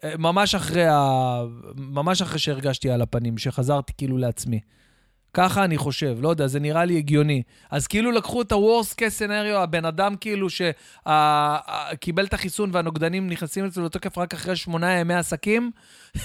[0.03, 1.41] אה, ממש אחרי, ה...
[1.75, 4.59] ממש אחרי שהרגשתי על הפנים, שחזרתי כאילו לעצמי.
[5.33, 7.43] ככה אני חושב, לא יודע, זה נראה לי הגיוני.
[7.71, 13.65] אז כאילו לקחו את ה-Worst case scenario, הבן אדם כאילו שקיבל את החיסון והנוגדנים נכנסים
[13.65, 15.71] אצלו לתוקף רק אחרי שמונה ימי עסקים.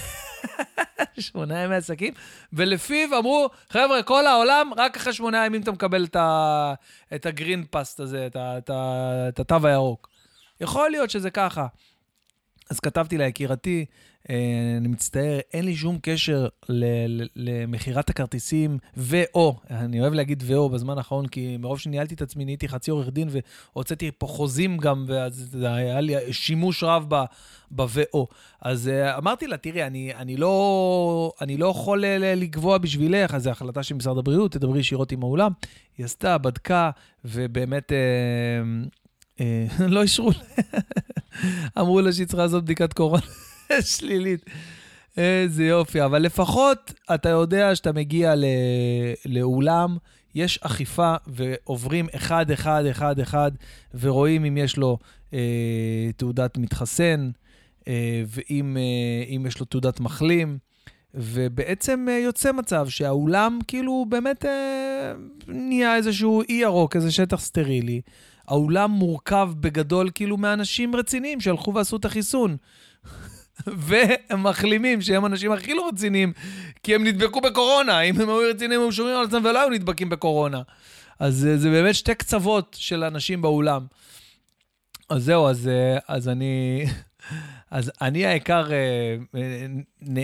[1.19, 2.13] שמונה ימי עסקים,
[2.53, 6.73] ולפיו אמרו, חבר'ה, כל העולם, רק אחרי שמונה ימים אתה מקבל את, ה,
[7.15, 10.09] את הגרין פאסט הזה, את, ה, את, ה, את התו הירוק.
[10.61, 11.67] יכול להיות שזה ככה.
[12.69, 14.08] אז כתבתי לה, יקירתי, אה,
[14.77, 16.47] אני מצטער, אין לי שום קשר
[17.35, 22.67] למכירת הכרטיסים ו/או, אני אוהב להגיד ו/או בזמן האחרון, כי מרוב שניהלתי את עצמי, נהייתי
[22.67, 23.29] חצי עורך דין
[23.73, 27.05] והוצאתי פה חוזים גם, ואז היה לי שימוש רב
[27.71, 28.27] ב-ו/או.
[28.61, 32.03] אז אה, אמרתי לה, תראי, אני, אני, לא, אני לא יכול
[32.35, 35.51] לקבוע בשבילך, אז זו החלטה של משרד הבריאות, תדברי ישירות עם האולם.
[35.97, 36.91] היא עשתה, בדקה,
[37.25, 37.91] ובאמת...
[37.91, 40.31] אה, לא אישרו,
[41.79, 43.21] אמרו לה שהיא צריכה לעשות בדיקת קורונה.
[43.81, 44.45] שלילית.
[45.17, 48.33] איזה יופי, אבל לפחות אתה יודע שאתה מגיע.
[49.25, 49.97] לאולם,
[50.35, 53.51] יש אכיפה ועוברים אחד, אחד, אחד, אחד,
[53.93, 54.97] ורואים אם יש לו
[55.33, 57.29] אה, תעודת מתחסן,
[57.87, 60.57] אה, ואם אה, יש לו תעודת מחלים,
[61.13, 65.13] ובעצם אה, יוצא מצב שהאולם כאילו באמת אה,
[65.47, 68.01] נהיה איזשהו אי ירוק, איזה שטח סטרילי.
[68.47, 72.57] האולם מורכב בגדול כאילו מאנשים רציניים שהלכו ועשו את החיסון.
[73.67, 76.33] והם מחלימים, שהם האנשים הכי לא רציניים,
[76.83, 78.01] כי הם נדבקו בקורונה.
[78.01, 80.61] אם הם היו רציניים, הם שומרים על עצמם ולא היו נדבקים בקורונה.
[81.19, 83.85] אז אה, זה באמת שתי קצוות של אנשים באולם.
[85.09, 86.85] אז זהו, אז, אה, אז אני...
[87.71, 89.17] אז אני העיקר אה,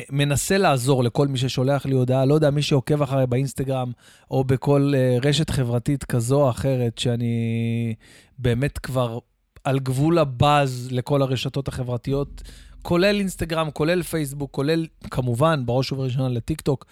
[0.10, 3.92] מנסה לעזור לכל מי ששולח לי הודעה, לא יודע, מי שעוקב אחריי באינסטגרם
[4.32, 4.94] או בכל
[5.24, 7.96] רשת חברתית כזו או אחרת, שאני
[8.38, 9.20] באמת כבר
[9.64, 12.42] על גבול הבאז לכל הרשתות החברתיות.
[12.86, 16.86] כולל אינסטגרם, כולל פייסבוק, כולל כמובן, בראש ובראשונה לטיקטוק,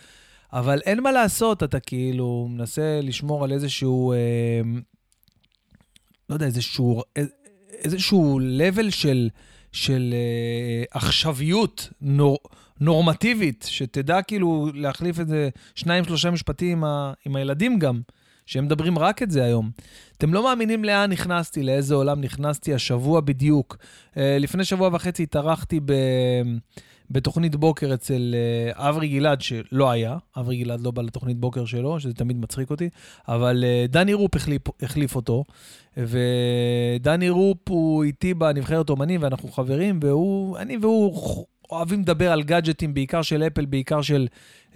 [0.53, 4.17] אבל אין מה לעשות, אתה כאילו מנסה לשמור על איזשהו, אה,
[6.29, 7.01] לא יודע, איזשהו,
[7.83, 9.29] איזשהו level של,
[9.71, 12.37] של אה, עכשוויות נור,
[12.79, 18.01] נורמטיבית, שתדע כאילו להחליף איזה שניים, שלושה משפטים עם, ה, עם הילדים גם.
[18.45, 19.71] שהם מדברים רק את זה היום.
[20.17, 23.77] אתם לא מאמינים לאן נכנסתי, לאיזה עולם נכנסתי השבוע בדיוק.
[24.13, 25.93] Uh, לפני שבוע וחצי התארחתי ב...
[27.11, 28.35] בתוכנית בוקר אצל
[28.73, 32.69] אה, אברי גלעד, שלא היה, אברי גלעד לא בא לתוכנית בוקר שלו, שזה תמיד מצחיק
[32.69, 32.89] אותי,
[33.27, 35.43] אבל אה, דני רופ החליף, החליף אותו,
[35.97, 42.93] ודני רופ הוא איתי בנבחרת אומנים, ואנחנו חברים, והוא, אני והוא אוהבים לדבר על גאדג'טים,
[42.93, 44.27] בעיקר של אפל, בעיקר של,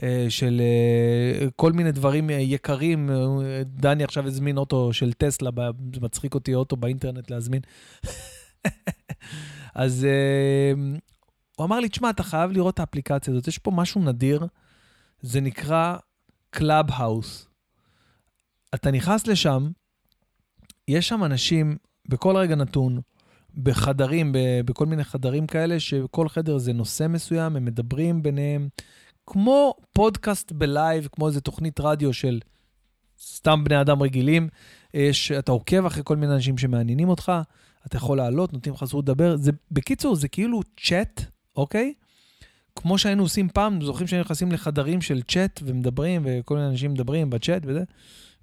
[0.03, 3.09] אה, של אה, כל מיני דברים יקרים.
[3.63, 5.49] דני עכשיו הזמין אוטו של טסלה,
[5.93, 7.61] זה מצחיק אותי אוטו באינטרנט להזמין.
[9.75, 10.73] אז אה,
[11.55, 14.47] הוא אמר לי, תשמע, אתה חייב לראות את האפליקציה הזאת, יש פה משהו נדיר,
[15.21, 15.95] זה נקרא
[16.89, 17.47] House.
[18.75, 19.69] אתה נכנס לשם,
[20.87, 23.01] יש שם אנשים בכל רגע נתון,
[23.55, 28.69] בחדרים, בכל מיני חדרים כאלה, שכל חדר זה נושא מסוים, הם מדברים ביניהם,
[29.27, 32.39] כמו פודקאסט בלייב, כמו איזה תוכנית רדיו של
[33.21, 34.49] סתם בני אדם רגילים.
[34.93, 37.31] יש, אתה עוקב אחרי כל מיני אנשים שמעניינים אותך,
[37.87, 39.35] אתה יכול לעלות, נותנים לך זכות לדבר.
[39.35, 41.21] זה, בקיצור, זה כאילו צ'אט,
[41.55, 41.93] אוקיי?
[42.75, 47.29] כמו שהיינו עושים פעם, זוכרים שהיינו נכנסים לחדרים של צ'אט ומדברים, וכל מיני אנשים מדברים
[47.29, 47.83] בצ'אט וזה?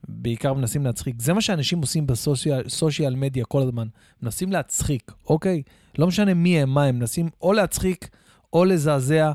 [0.08, 1.16] בעיקר מנסים להצחיק.
[1.18, 3.88] זה מה שאנשים עושים בסושיאל מדיה כל הזמן.
[4.22, 5.62] מנסים להצחיק, אוקיי?
[5.98, 8.08] לא משנה מי הם, מה הם, מנסים או להצחיק,
[8.52, 9.32] או לזעזע,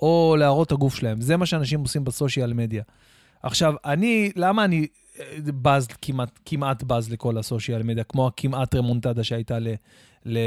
[0.00, 1.20] או להראות את הגוף שלהם.
[1.20, 2.82] זה מה שאנשים עושים בסושיאל מדיה.
[3.42, 4.86] עכשיו, אני, למה אני
[5.20, 9.68] אה, בז, כמעט, כמעט בז לכל הסושיאל מדיה, כמו הכמעט רמונטדה שהייתה ל,
[10.24, 10.38] ל,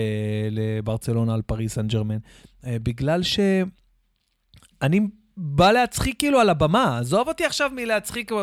[0.51, 2.17] לברצלונה על פריס סן ג'רמן?
[2.65, 4.99] אה, בגלל שאני
[5.41, 6.97] בא להצחיק כאילו על הבמה.
[6.97, 8.37] עזוב אותי עכשיו מלהצחיק, אה,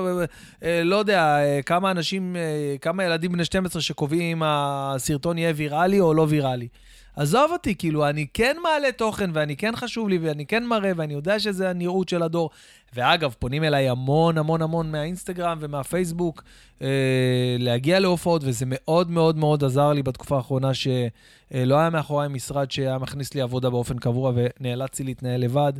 [0.62, 2.36] אה, לא יודע, אה, כמה אנשים,
[2.80, 6.68] כמה ילדים בני 12 שקובעים אם הסרטון יהיה ויראלי או לא ויראלי.
[7.16, 11.14] עזוב אותי, כאילו, אני כן מעלה תוכן, ואני כן חשוב לי, ואני כן מראה, ואני
[11.14, 12.50] יודע שזה הנראות של הדור.
[12.94, 16.42] ואגב, פונים אליי המון המון המון מהאינסטגרם ומהפייסבוק
[16.82, 22.70] אה, להגיע להופעות, וזה מאוד מאוד מאוד עזר לי בתקופה האחרונה, שלא היה מאחוריי משרד
[22.70, 25.72] שהיה מכניס לי עבודה באופן קבוע, ונאלצתי להתנהל לבד.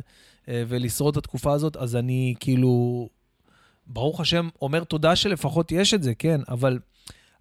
[0.49, 3.07] אה, ולשרוד את התקופה הזאת, אז אני כאילו,
[3.87, 6.79] ברוך השם, אומר תודה שלפחות יש את זה, כן, אבל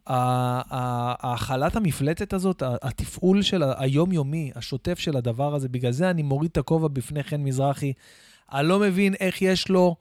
[0.06, 6.56] האכלת המפלטת הזאת, התפעול של היומיומי, השוטף של הדבר הזה, בגלל זה אני מוריד את
[6.56, 7.92] הכובע בפני חן מזרחי.
[8.52, 9.96] אני לא מבין איך יש לו...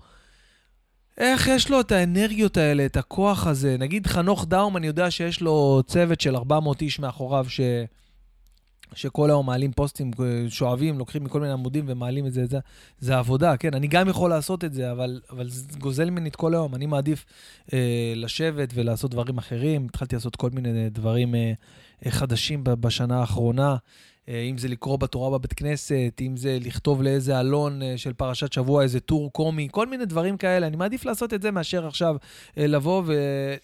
[1.18, 3.76] איך יש לו את האנרגיות האלה, את הכוח הזה?
[3.80, 7.60] נגיד חנוך דאום, אני יודע שיש לו צוות של 400 איש מאחוריו, ש...
[8.93, 12.60] שכל היום מעלים פוסטים, אה, שואבים, לוקחים מכל מיני עמודים ומעלים את זה, זה,
[13.00, 16.36] זה עבודה, כן, אני גם יכול לעשות את זה, אבל, אבל זה גוזל ממני את
[16.36, 16.76] כל היום.
[16.76, 17.26] אני מעדיף
[17.74, 19.86] אה, לשבת ולעשות דברים אחרים.
[19.86, 21.54] התחלתי לעשות כל מיני דברים אה,
[22.06, 23.76] אה חדשים בשנה האחרונה.
[24.30, 28.54] אה, אם זה לקרוא בתורה בבית כנסת, אם זה לכתוב לאיזה אלון אה, של פרשת
[28.54, 30.68] שבוע, איזה טור קומי, כל מיני דברים כאלה.
[30.68, 32.16] אני מעדיף לעשות את זה מאשר עכשיו
[32.58, 33.04] אה, לבוא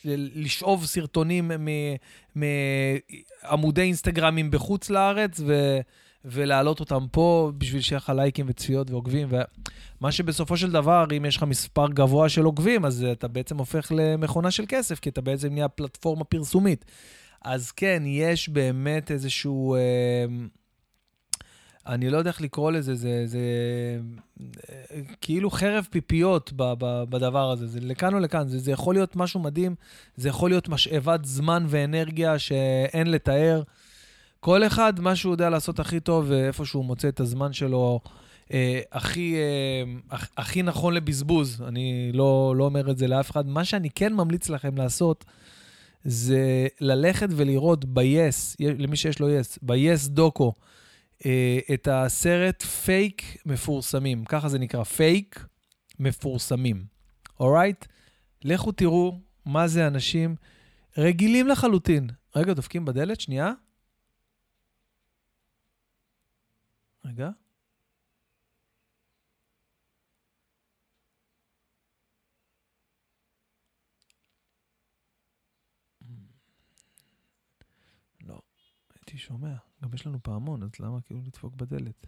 [0.06, 1.52] ולשאוב סרטונים
[2.36, 5.80] מעמודי אינסטגרמים בחוץ לארץ ו...
[6.26, 9.28] ולהעלות אותם פה בשביל שיהיה לך לייקים וצפיות ועוקבים.
[9.32, 13.92] ומה שבסופו של דבר, אם יש לך מספר גבוה של עוקבים, אז אתה בעצם הופך
[13.96, 16.86] למכונה של כסף, כי אתה בעצם נהיה פלטפורמה פרסומית.
[17.42, 19.76] אז כן, יש באמת איזשהו...
[19.76, 20.26] אה,
[21.88, 23.40] אני לא יודע איך לקרוא לזה, זה, זה
[24.70, 28.96] אה, כאילו חרב פיפיות ב, ב, בדבר הזה, זה לכאן או לכאן, זה, זה יכול
[28.96, 29.76] להיות משהו מדהים,
[30.16, 33.62] זה יכול להיות משאבת זמן ואנרגיה שאין לתאר.
[34.40, 38.00] כל אחד, מה שהוא יודע לעשות הכי טוב, ואיפה שהוא מוצא את הזמן שלו
[38.54, 43.48] אה, הכי, אה, הכי נכון לבזבוז, אני לא, לא אומר את זה לאף אחד.
[43.48, 45.26] מה שאני כן ממליץ לכם לעשות,
[46.04, 50.54] זה ללכת ולראות ב-yes, למי שיש לו yes, ב-yes דוקו,
[51.26, 55.46] אה, את הסרט פייק מפורסמים, ככה זה נקרא, פייק
[56.00, 56.86] מפורסמים,
[57.40, 57.86] alright?
[58.44, 60.36] לכו תראו מה זה אנשים
[60.98, 62.10] רגילים לחלוטין.
[62.36, 63.54] רגע, דופקים בדלת, שנייה.
[67.06, 67.30] רגע.
[79.12, 79.56] הייתי שומע.
[79.84, 82.08] גם יש לנו פעמון, אז למה כאילו לדפוק בדלת?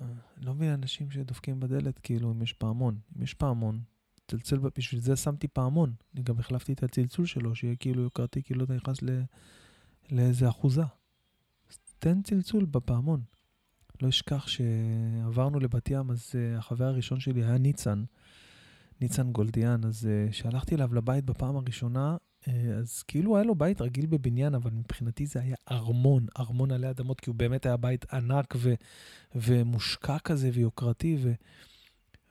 [0.00, 2.98] אני לא מבין אנשים שדופקים בדלת, כאילו, אם יש פעמון.
[3.16, 3.80] אם יש פעמון,
[4.28, 5.94] צלצל, בשביל זה שמתי פעמון.
[6.14, 9.22] אני גם החלפתי את הצלצול שלו, שיהיה כאילו יוקרתי, כאילו אתה נכנס ל...
[10.10, 10.82] לאיזה אחוזה.
[11.70, 13.22] אז תן צלצול בפעמון.
[14.02, 18.04] לא אשכח שעברנו לבת ים, אז uh, החבר הראשון שלי היה ניצן,
[19.00, 22.16] ניצן גולדיאן, אז uh, שלחתי אליו לבית בפעם הראשונה, אה,
[22.78, 27.20] אז כאילו היה לו בית רגיל בבניין, אבל מבחינתי זה היה ארמון, ארמון עלי אדמות,
[27.20, 28.74] כי הוא באמת היה בית ענק ו,
[29.34, 31.18] ומושקע כזה ויוקרתי.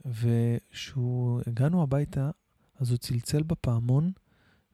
[0.06, 2.30] וכשהוא, הגענו הביתה,
[2.80, 4.12] אז הוא צלצל בפעמון,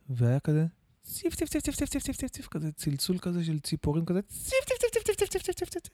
[0.09, 0.65] והיה כזה,
[1.03, 4.21] ציף, ציף, ציף, ציף, ציף, ציף, ציף, ציף, ציף, כזה צלצול כזה של ציפורים כזה,
[4.21, 5.93] ציף, ציף, ציף, ציף, ציף, ציף, ציף, ציף, ציף.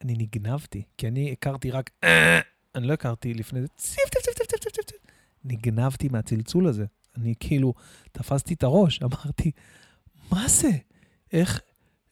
[0.00, 1.90] אני נגנבתי, כי אני הכרתי רק,
[2.74, 5.00] אני לא הכרתי לפני זה, ציף, ציף, ציף, ציף, ציף, ציף, ציף.
[5.44, 6.84] נגנבתי מהצלצול הזה.
[7.20, 7.74] אני כאילו
[8.12, 9.50] תפסתי את הראש, אמרתי,
[10.32, 10.70] מה זה?
[11.32, 11.60] איך,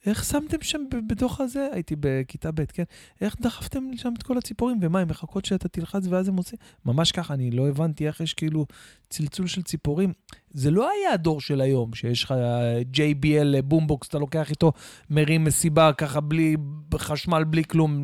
[0.07, 1.67] איך שמתם שם בתוך הזה?
[1.71, 2.83] הייתי בכיתה ב', כן?
[3.21, 4.79] איך דחפתם שם את כל הציפורים?
[4.81, 6.59] ומה, הן מחכות שאתה תלחץ ואז הם עושים?
[6.85, 8.65] ממש ככה, אני לא הבנתי איך יש כאילו
[9.09, 10.13] צלצול של ציפורים.
[10.51, 12.33] זה לא היה הדור של היום, שיש לך
[12.93, 14.71] JBL Boombox, אתה לוקח איתו,
[15.09, 16.55] מרים מסיבה ככה בלי
[16.95, 18.01] חשמל, בלי כלום,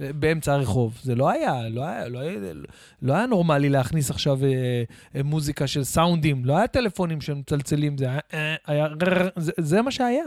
[0.00, 0.98] באמצע הרחוב.
[1.02, 2.32] זה לא היה, לא היה, לא היה,
[3.02, 4.82] לא היה נורמלי להכניס עכשיו אה,
[5.16, 8.88] אה, מוזיקה של סאונדים, לא היה טלפונים שמצלצלים, זה היה, אה, היה
[9.36, 10.24] זה, זה מה שהיה.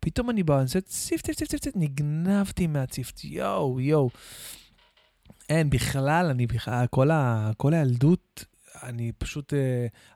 [0.00, 4.10] פתאום אני בא, אני עושה ציף, ציף, ציף, ציף, ציף, נגנבתי מהציף, יואו, יואו.
[5.48, 8.44] אין, בכלל, אני בכלל, כל, ה, כל הילדות,
[8.82, 9.56] אני פשוט, uh,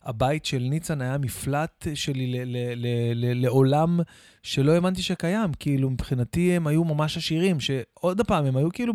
[0.02, 4.00] הבית של ניצן היה מפלט שלי ל, ל, ל, ל, לעולם
[4.44, 5.52] שלא האמנתי שקיים.
[5.58, 8.92] כאילו, מבחינתי הם היו ממש עשירים, שעוד פעם, הם היו כאילו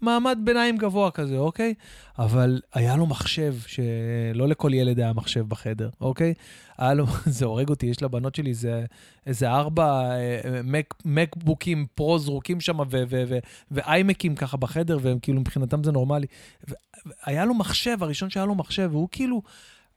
[0.00, 1.74] במעמד ביניים גבוה כזה, אוקיי?
[2.18, 6.34] אבל היה לו מחשב, שלא לכל ילד היה מחשב בחדר, אוקיי?
[6.78, 7.06] היה לו,
[7.36, 8.84] זה הורג אותי, יש לבנות שלי איזה,
[9.26, 12.78] איזה ארבע אה, מק, מקבוקים פרו זרוקים שם,
[13.70, 16.26] ואיימקים ככה בחדר, והם כאילו, מבחינתם זה נורמלי.
[17.24, 19.42] היה לו מחשב, הראשון שהיה לו מחשב, והוא כאילו,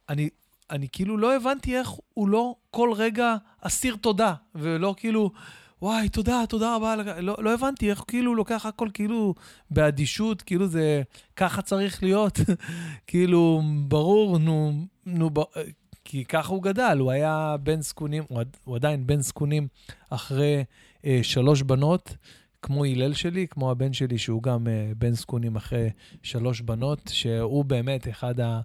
[0.10, 0.30] אני,
[0.72, 5.32] אני כאילו לא הבנתי איך הוא לא כל רגע אסיר תודה, ולא כאילו,
[5.82, 6.96] וואי, תודה, תודה רבה.
[6.96, 9.34] לא, לא הבנתי איך כאילו הוא לוקח הכל כאילו
[9.72, 11.02] באדישות, כאילו זה
[11.36, 12.40] ככה צריך להיות.
[13.08, 14.74] כאילו, ברור, נו,
[15.06, 15.40] נו, ב...
[16.06, 19.68] כי ככה הוא גדל, הוא היה בן זקונים, הוא, הוא עדיין בן זקונים
[20.10, 20.64] אחרי
[21.06, 22.16] אה, שלוש בנות.
[22.62, 25.90] כמו הלל שלי, כמו הבן שלי, שהוא גם uh, בן זקונים אחרי
[26.24, 28.62] שלוש בנות, שהוא באמת אחד ה...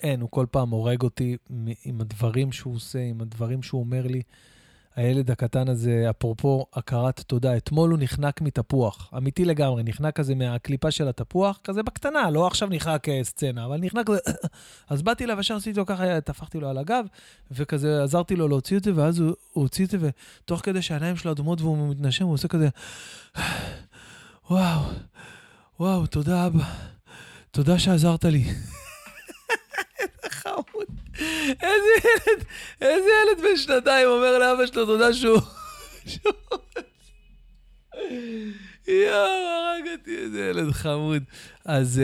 [0.00, 1.36] אין, הוא כל פעם הורג אותי
[1.84, 4.22] עם הדברים שהוא עושה, עם הדברים שהוא אומר לי.
[4.96, 10.90] הילד הקטן הזה, אפרופו הכרת תודה, אתמול הוא נחנק מתפוח, אמיתי לגמרי, נחנק כזה מהקליפה
[10.90, 14.18] של התפוח, כזה בקטנה, לא עכשיו נחנק סצנה, אבל נחנק כזה...
[14.90, 17.04] אז באתי אליו, ישר עשיתי לו ככה, טפחתי לו על הגב,
[17.50, 21.32] וכזה עזרתי לו להוציא את זה, ואז הוא הוציא את זה, ותוך כדי שהעיניים שלו
[21.32, 22.68] אדומות והוא מתנשם, הוא עושה כזה,
[24.50, 24.80] וואו,
[25.80, 26.64] וואו, תודה אבא,
[27.50, 28.44] תודה שעזרת לי.
[30.36, 30.86] חמוד.
[31.62, 32.44] איזה ילד,
[32.80, 35.40] איזה ילד בן שנתיים אומר לאבא שלו תודה שהוא...
[38.88, 41.22] יואו, הרג אותי, איזה ילד חמוד.
[41.64, 42.02] אז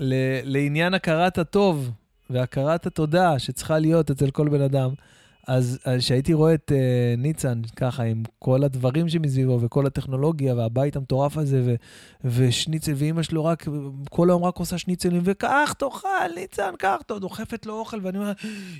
[0.00, 1.90] ל- לעניין הכרת הטוב
[2.30, 4.90] והכרת התודה שצריכה להיות אצל כל בן אדם,
[5.48, 11.36] אז כשהייתי רואה את uh, ניצן ככה, עם כל הדברים שמסביבו וכל הטכנולוגיה והבית המטורף
[11.36, 11.74] הזה, ו,
[12.24, 13.64] ושניצל, ואימא שלו רק,
[14.10, 18.32] כל היום רק עושה שניצלים, וקח, תאכל, ניצן, קח, דוחפת לו אוכל, ואני אומר,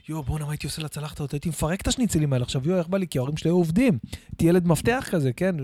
[0.08, 2.44] יואו, בואנה, מה הייתי עושה לצלחת הייתי מפרק את השניצלים האלה.
[2.44, 3.06] עכשיו, יואו, איך בא לי?
[3.06, 3.98] כי ההורים שלי היו עובדים.
[4.30, 5.56] הייתי ילד מפתח כזה, כן?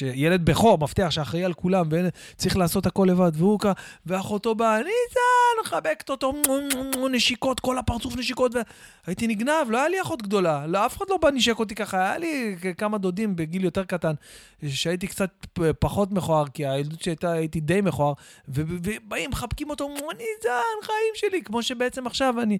[0.00, 3.32] ילד בכור, מפתח, שאחראי על כולם, וצריך לעשות הכל לבד.
[3.34, 3.72] והוא ככה,
[4.06, 6.32] ואחותו באה, ניצן, מחבקת אותו,
[7.12, 8.52] נשיקות, כל הפרצוף נשיקות,
[9.06, 11.98] והייתי נגנב, לא היה לי אחות גדולה, לא, אף אחד לא בא נשק אותי ככה,
[11.98, 14.14] היה לי כמה דודים בגיל יותר קטן,
[14.68, 15.30] שהייתי קצת
[15.78, 18.12] פחות מכוער, כי הילדות שהייתה, הייתי די מכוער,
[18.48, 22.58] ובאים, מחבקים אותו, ניצן, חיים שלי, כמו שבעצם עכשיו אני...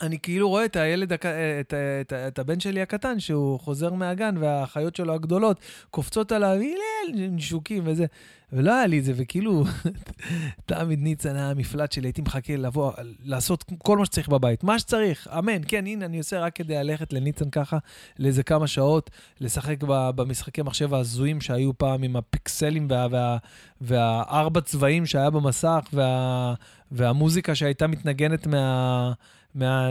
[0.00, 1.26] אני כאילו רואה את הילד, הק...
[1.26, 5.60] את, את, את הבן שלי הקטן, שהוא חוזר מהגן, והאחיות שלו הגדולות
[5.90, 8.06] קופצות עליו, הלל, נשוקים וזה.
[8.52, 9.64] ולא היה לי את זה, וכאילו,
[10.66, 12.92] תמיד ניצן היה המפלט שלי, הייתי מחכה לבוא,
[13.24, 14.64] לעשות כל מה שצריך בבית.
[14.64, 17.78] מה שצריך, אמן, כן, הנה, אני עושה רק כדי ללכת לניצן ככה,
[18.18, 19.10] לאיזה כמה שעות,
[19.40, 23.36] לשחק במשחקי מחשב ההזויים שהיו פעם עם הפיקסלים וה, וה,
[23.80, 26.54] והארבע צבעים שהיה במסך, וה,
[26.92, 29.12] והמוזיקה שהייתה מתנגנת מה...
[29.54, 29.90] מה...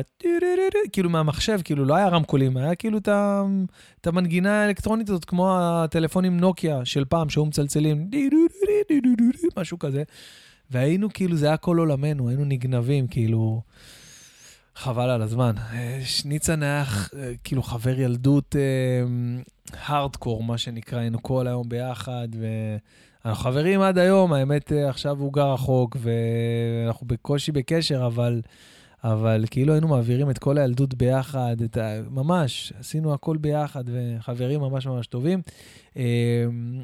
[0.91, 2.98] כאילו מהמחשב, כאילו לא היה רמקולים, היה כאילו
[4.02, 8.10] את המנגינה האלקטרונית הזאת, כמו הטלפונים נוקיה של פעם, שהיו מצלצלים,
[9.58, 10.04] משהו כזה.
[10.72, 13.62] והיינו כאילו, זה היה כל עולמנו, היינו נגנבים, כאילו,
[14.76, 15.56] חבל על הזמן.
[16.04, 16.84] שניצן היה
[17.43, 18.56] כאילו חבר ילדות
[19.86, 22.28] הארדקור, מה שנקרא, היינו כל היום ביחד,
[23.26, 28.41] ואנחנו חברים עד היום, האמת, עכשיו הוא גר רחוק, ואנחנו בקושי בקשר, אבל...
[29.03, 32.01] אבל כאילו היינו מעבירים את כל הילדות ביחד, את ה...
[32.09, 35.41] ממש, עשינו הכל ביחד, וחברים ממש ממש טובים.
[35.95, 36.01] אמ,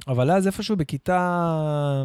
[0.08, 2.04] אבל אז איפשהו בכיתה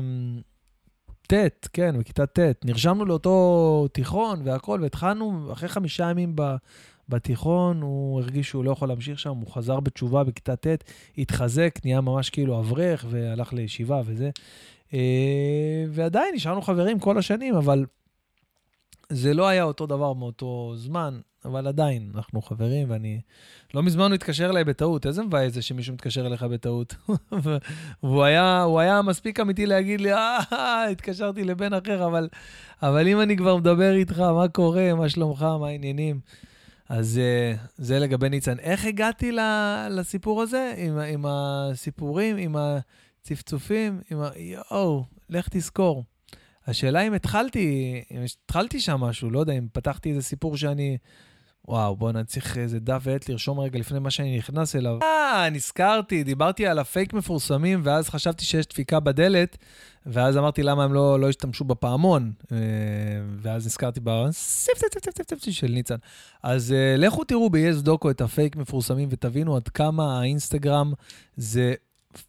[1.27, 6.55] ט', כן, בכיתה ט', נרשמנו לאותו תיכון והכל, והתחלנו, אחרי חמישה ימים ב...
[7.09, 10.85] בתיכון, הוא הרגיש שהוא לא יכול להמשיך שם, הוא חזר בתשובה בכיתה ט',
[11.19, 14.31] התחזק, נהיה ממש כאילו אברך, והלך לישיבה וזה.
[14.95, 17.85] אה, ועדיין נשארנו חברים כל השנים, אבל
[19.11, 23.21] זה לא היה אותו דבר מאותו זמן, אבל עדיין, אנחנו חברים, ואני...
[23.75, 26.95] לא מזמן הוא התקשר אליי בטעות, איזה מבאס זה שמישהו מתקשר אליך בטעות.
[28.03, 32.29] והוא היה, היה מספיק אמיתי להגיד לי, אה, התקשרתי לבן אחר, אבל,
[32.83, 36.21] אבל אם אני כבר מדבר איתך, מה קורה, מה שלומך, מה העניינים?
[36.89, 38.59] אז uh, זה לגבי ניצן.
[38.59, 39.33] איך הגעתי
[39.91, 40.75] לסיפור הזה?
[40.77, 44.31] עם, עם הסיפורים, עם הצפצופים, עם ה...
[44.37, 46.05] יואו, לך תזכור.
[46.71, 50.99] השאלה אם התחלתי, אם התחלתי שם משהו, לא יודע, אם פתחתי איזה סיפור שאני...
[51.69, 54.99] וואו, בוא נצליח איזה דף ועט לרשום רגע לפני מה שאני נכנס אליו.
[55.03, 59.57] אה, נזכרתי, דיברתי על הפייק מפורסמים, ואז חשבתי שיש דפיקה בדלת,
[60.07, 62.57] ואז אמרתי למה הם לא, לא השתמשו בפעמון, אה,
[63.43, 65.97] ואז נזכרתי בסיפ סיפ סיפ סיפ סיפ של ניצן.
[66.43, 70.93] אז אה, לכו תראו ב-yes דוקו את הפייק מפורסמים ותבינו עד כמה האינסטגרם
[71.37, 71.75] זה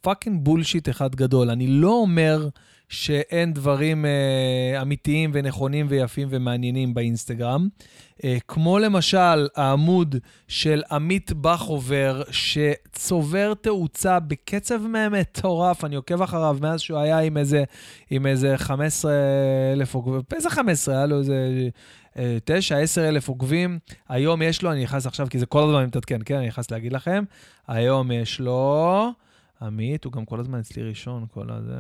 [0.02, 1.50] fucking bullshit אחד גדול.
[1.50, 2.50] אני לא אומר...
[2.92, 7.68] שאין דברים אה, אמיתיים ונכונים ויפים ומעניינים באינסטגרם.
[8.24, 10.16] אה, כמו למשל העמוד
[10.48, 17.64] של עמית בכובר, שצובר תאוצה בקצב מטורף, אני עוקב אחריו מאז שהוא היה עם איזה,
[18.10, 19.12] עם איזה 15
[19.74, 20.96] אלף עוקבים, איזה 15?
[20.96, 21.70] היה לו איזה...
[22.46, 25.86] 9, אה, 10 אלף עוקבים, היום יש לו, אני נכנס עכשיו, כי זה כל הזמן
[25.86, 26.36] מתעדכן, כן?
[26.36, 27.24] אני נכנס להגיד לכם,
[27.68, 29.12] היום יש לו...
[29.62, 31.76] עמית, הוא גם כל הזמן אצלי ראשון, כל הזה,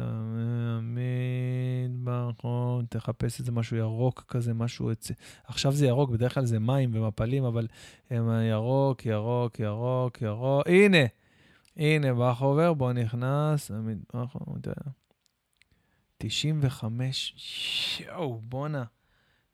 [0.77, 5.11] עמית, ברכות, תחפש איזה משהו ירוק כזה, משהו, אצ...
[5.43, 7.67] עכשיו זה ירוק, בדרך כלל זה מים ומפלים, אבל
[8.09, 11.05] הם ירוק, ירוק, ירוק, ירוק, הנה,
[11.77, 14.67] הנה, בחובר, בוא נכנס, עמית, ברכות,
[16.17, 18.83] 95, יואו, בואנה,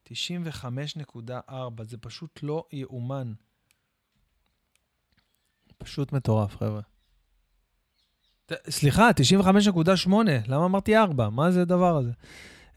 [0.09, 3.33] 95.4, זה פשוט לא יאומן.
[5.77, 6.96] פשוט מטורף, חבר'ה.
[8.69, 9.09] סליחה,
[10.07, 10.11] 95.8,
[10.47, 11.29] למה אמרתי 4?
[11.29, 12.11] מה זה הדבר הזה?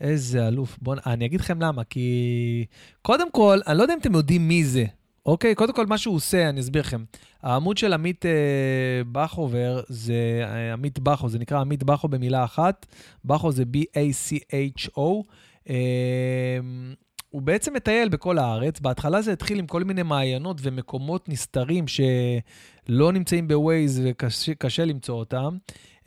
[0.00, 0.78] איזה אלוף.
[0.82, 2.64] בואו, אני אגיד לכם למה, כי
[3.02, 4.84] קודם כל, אני לא יודע אם אתם יודעים מי זה,
[5.26, 5.54] אוקיי?
[5.54, 7.04] קודם כל, מה שהוא עושה, אני אסביר לכם.
[7.42, 8.30] העמוד של עמית אה,
[9.12, 12.86] בכובר זה אה, עמית בכו, זה נקרא עמית בכו במילה אחת.
[13.24, 15.00] בכו זה B-A-C-H-O.
[15.70, 16.58] אה,
[17.30, 18.80] הוא בעצם מטייל בכל הארץ.
[18.80, 25.56] בהתחלה זה התחיל עם כל מיני מעיינות ומקומות נסתרים שלא נמצאים בווייז וקשה למצוא אותם.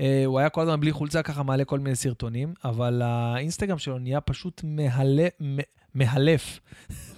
[0.02, 4.00] אה, הוא היה כל הזמן בלי חולצה, ככה מעלה כל מיני סרטונים, אבל האינסטגרם שלו
[4.00, 5.28] נהיה פשוט מהלה,
[5.96, 6.60] מהלף,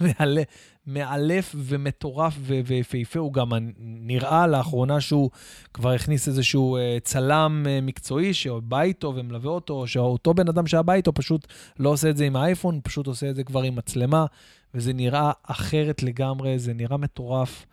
[0.86, 3.18] מאלף ומטורף ויפהפה.
[3.18, 5.30] הוא גם נראה לאחרונה שהוא
[5.74, 10.66] כבר הכניס איזשהו אה, צלם אה, מקצועי שבא איתו ומלווה אותו, או שאותו בן אדם
[10.66, 11.46] שהיה בא איתו פשוט
[11.78, 14.26] לא עושה את זה עם האייפון, פשוט עושה את זה כבר עם מצלמה,
[14.74, 17.66] וזה נראה אחרת לגמרי, זה נראה מטורף.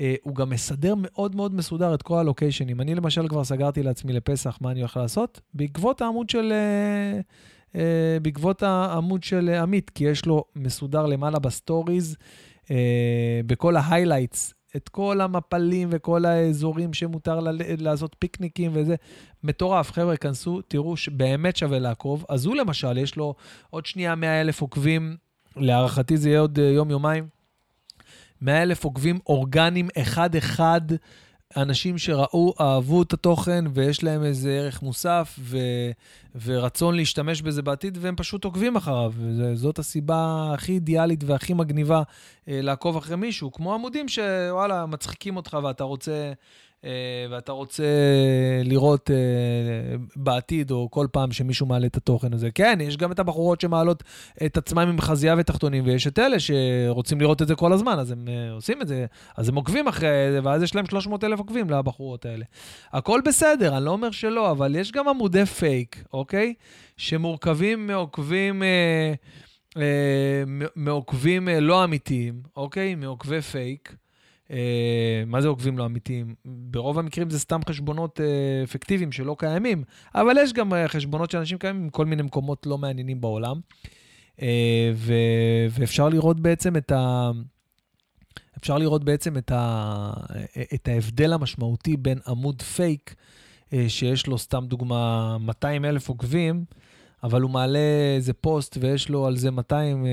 [0.00, 2.80] אה, הוא גם מסדר מאוד מאוד מסודר את כל הלוקיישנים.
[2.80, 6.52] אני למשל כבר סגרתי לעצמי לפסח מה אני הולך לעשות, בעקבות העמוד של...
[6.52, 12.16] אה, בעקבות העמוד של עמית, כי יש לו מסודר למעלה ב stories,
[13.46, 18.94] בכל ה highlights, את כל המפלים וכל האזורים שמותר ל- לעשות פיקניקים וזה.
[19.42, 22.24] מטורף, חבר'ה, כנסו, תראו שבאמת שווה לעקוב.
[22.28, 23.34] אז הוא למשל, יש לו
[23.70, 25.16] עוד שנייה 100 אלף עוקבים,
[25.56, 27.28] להערכתי זה יהיה עוד אה, יום-יומיים.
[28.40, 30.80] 100 אלף עוקבים אורגניים, אחד-אחד.
[31.56, 35.58] אנשים שראו, אהבו את התוכן ויש להם איזה ערך מוסף ו,
[36.44, 39.12] ורצון להשתמש בזה בעתיד, והם פשוט עוקבים אחריו.
[39.16, 42.02] וזאת הסיבה הכי אידיאלית והכי מגניבה
[42.48, 46.32] אה, לעקוב אחרי מישהו, כמו עמודים שוואלה, מצחיקים אותך ואתה רוצה
[47.30, 47.84] ואתה רוצה
[48.64, 49.16] לראות אה,
[50.16, 52.50] בעתיד, או כל פעם שמישהו מעלה את התוכן הזה.
[52.50, 54.02] כן, יש גם את הבחורות שמעלות
[54.46, 58.10] את עצמם עם חזייה ותחתונים, ויש את אלה שרוצים לראות את זה כל הזמן, אז
[58.10, 59.06] הם אה, עושים את זה,
[59.36, 62.44] אז הם עוקבים אחרי זה, ואז יש להם 300 אלף עוקבים לבחורות האלה.
[62.92, 66.54] הכל בסדר, אני לא אומר שלא, אבל יש גם עמודי פייק, אוקיי?
[66.96, 68.62] שמורכבים מעוקבים...
[70.76, 72.94] מעוקבים לא אמיתיים, אוקיי?
[72.94, 73.96] מעוקבי פייק.
[74.50, 76.34] אה, מה זה עוקבים לא אמיתיים?
[76.44, 79.84] ברוב המקרים זה סתם חשבונות אה, פיקטיביים שלא קיימים,
[80.14, 83.60] אבל יש גם אה, חשבונות של אנשים קיימים מכל מיני מקומות לא מעניינים בעולם.
[84.94, 87.30] ו- ואפשר לראות בעצם את ה...
[88.58, 90.12] אפשר לראות בעצם את, ה...
[90.74, 93.14] את ההבדל המשמעותי בין עמוד פייק,
[93.88, 96.64] שיש לו, סתם דוגמה, 200 אלף עוקבים,
[97.24, 100.06] אבל הוא מעלה איזה פוסט ויש לו על זה 200,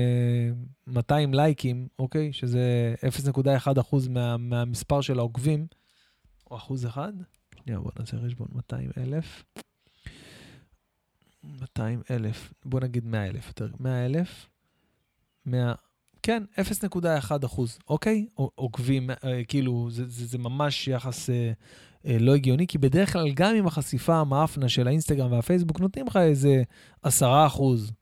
[0.86, 2.32] 200 אה, לייקים, אוקיי?
[2.32, 2.94] שזה
[3.36, 5.66] 0.1 אחוז מה, מהמספר של העוקבים,
[6.50, 7.12] או אחוז אחד.
[7.64, 9.44] שנייה, בוא נעשה חשבון, 200 אלף.
[11.44, 14.48] 200 אלף, בוא נגיד 100 אלף, יותר, 100 אלף,
[15.46, 15.74] 100,
[16.22, 18.26] כן, 0.1 אחוז, אוקיי?
[18.34, 21.52] עוקבים, אה, כאילו, זה, זה, זה ממש יחס אה,
[22.04, 26.62] לא הגיוני, כי בדרך כלל גם עם החשיפה המאפנה של האינסטגרם והפייסבוק, נותנים לך איזה
[27.02, 27.92] 10 אחוז.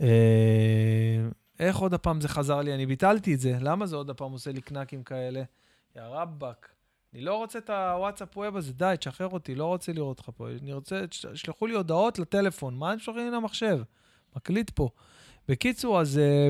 [0.00, 0.08] אה,
[1.60, 2.74] איך עוד הפעם זה חזר לי?
[2.74, 3.58] אני ביטלתי את זה.
[3.60, 5.42] למה זה עוד הפעם עושה לי קנקים כאלה?
[5.96, 6.68] יא רבאק.
[7.14, 10.48] אני לא רוצה את הוואטסאפ ווב הזה, די, תשחרר אותי, לא רוצה לראות אותך פה.
[10.62, 13.78] אני רוצה, תשלחו לי הודעות לטלפון, מה הם שולחים לי למחשב?
[14.36, 14.88] מקליט פה.
[15.48, 16.48] בקיצור, אז אה,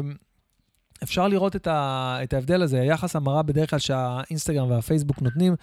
[1.03, 5.55] אפשר לראות את, ה, את ההבדל הזה, היחס המרה בדרך כלל שהאינסטגרם והפייסבוק נותנים,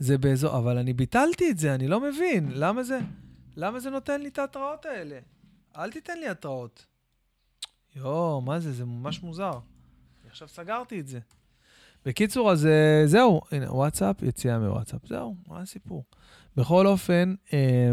[0.00, 2.50] זה באזור, אבל אני ביטלתי את זה, אני לא מבין.
[2.54, 2.98] למה זה,
[3.56, 5.18] למה זה נותן לי את ההתראות האלה?
[5.76, 6.86] אל תיתן לי התראות.
[7.96, 8.72] יואו, מה זה?
[8.72, 9.58] זה ממש מוזר.
[10.30, 11.18] עכשיו סגרתי את זה.
[12.06, 15.06] בקיצור, אז אה, זהו, הנה, וואטסאפ, יציאה מוואטסאפ.
[15.06, 16.04] זהו, מה הסיפור?
[16.56, 17.92] בכל אופן, אה,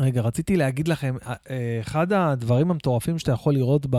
[0.00, 3.96] רגע, רציתי להגיד לכם, אה, אחד הדברים המטורפים שאתה יכול לראות ב...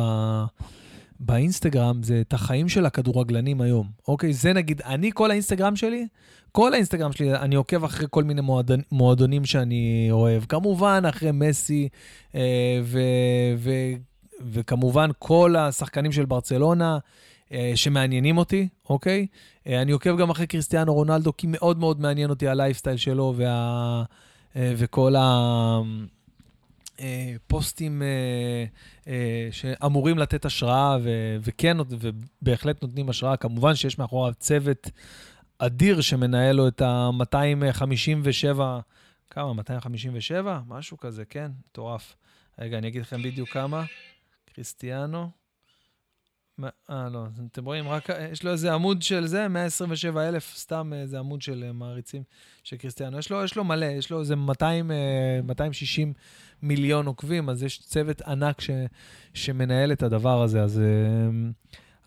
[1.20, 3.88] באינסטגרם זה את החיים של הכדורגלנים היום.
[4.08, 6.08] אוקיי, זה נגיד, אני, כל האינסטגרם שלי,
[6.52, 10.44] כל האינסטגרם שלי, אני עוקב אחרי כל מיני מועדון, מועדונים שאני אוהב.
[10.46, 11.90] כמובן, אחרי מסי,
[12.36, 13.00] אה, ו,
[13.58, 13.72] ו,
[14.52, 16.98] וכמובן כל השחקנים של ברצלונה.
[17.54, 19.28] אה, שמעניינים אותי, אוקיי?
[19.68, 24.04] אה, אני עוקב גם אחרי קריסטיאנו רונלדו, כי מאוד מאוד מעניין אותי הלייפסטייל שלו וה,
[24.56, 25.80] אה, וכל ה...
[27.00, 28.66] אה, פוסטים אה,
[29.08, 33.38] אה, שאמורים לתת השראה, ו- וכן, ובהחלט נותנים השראה.
[33.38, 34.90] כמובן שיש מאחוריו צוות
[35.58, 38.60] אדיר שמנהל לו את ה-257,
[39.30, 39.54] כמה?
[39.54, 40.60] 257?
[40.68, 41.52] משהו כזה, כן?
[41.70, 42.16] מטורף.
[42.60, 43.84] רגע, אני אגיד לכם בדיוק כמה.
[44.54, 45.39] קריסטיאנו.
[46.90, 51.20] אה, לא, אתם רואים, רק, יש לו איזה עמוד של זה, 127 אלף, סתם איזה
[51.20, 52.24] עמוד של אה, מעריצים
[52.64, 53.20] של קריסטיאנו.
[53.20, 54.92] יש לו, יש לו מלא, יש לו איזה 200,
[55.44, 56.14] 260 אה,
[56.62, 58.70] מיליון עוקבים, אז יש צוות ענק ש,
[59.34, 60.64] שמנהל את הדבר הזה.
[60.64, 61.50] אז, אה,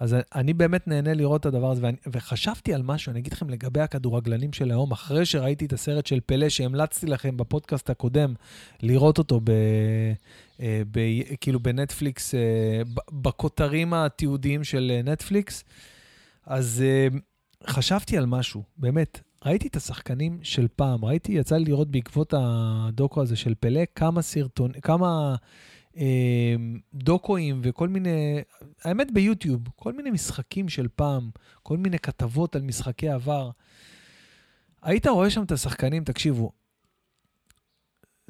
[0.00, 3.50] אז אני באמת נהנה לראות את הדבר הזה, ואני, וחשבתי על משהו, אני אגיד לכם
[3.50, 8.34] לגבי הכדורגלנים של היום, אחרי שראיתי את הסרט של פלא, שהמלצתי לכם בפודקאסט הקודם
[8.82, 9.50] לראות אותו ב...
[10.60, 11.00] אה, ב,
[11.40, 12.40] כאילו בנטפליקס, אה,
[13.12, 15.64] בכותרים התיעודיים של נטפליקס,
[16.46, 16.84] אז
[17.66, 19.20] חשבתי על משהו, באמת.
[19.44, 24.22] ראיתי את השחקנים של פעם, ראיתי, יצא לי לראות בעקבות הדוקו הזה של פלא, כמה
[24.22, 25.36] סרטון, כמה אה,
[26.94, 28.40] דוקואים וכל מיני,
[28.84, 31.30] האמת ביוטיוב, כל מיני משחקים של פעם,
[31.62, 33.50] כל מיני כתבות על משחקי עבר.
[34.82, 36.52] היית רואה שם את השחקנים, תקשיבו,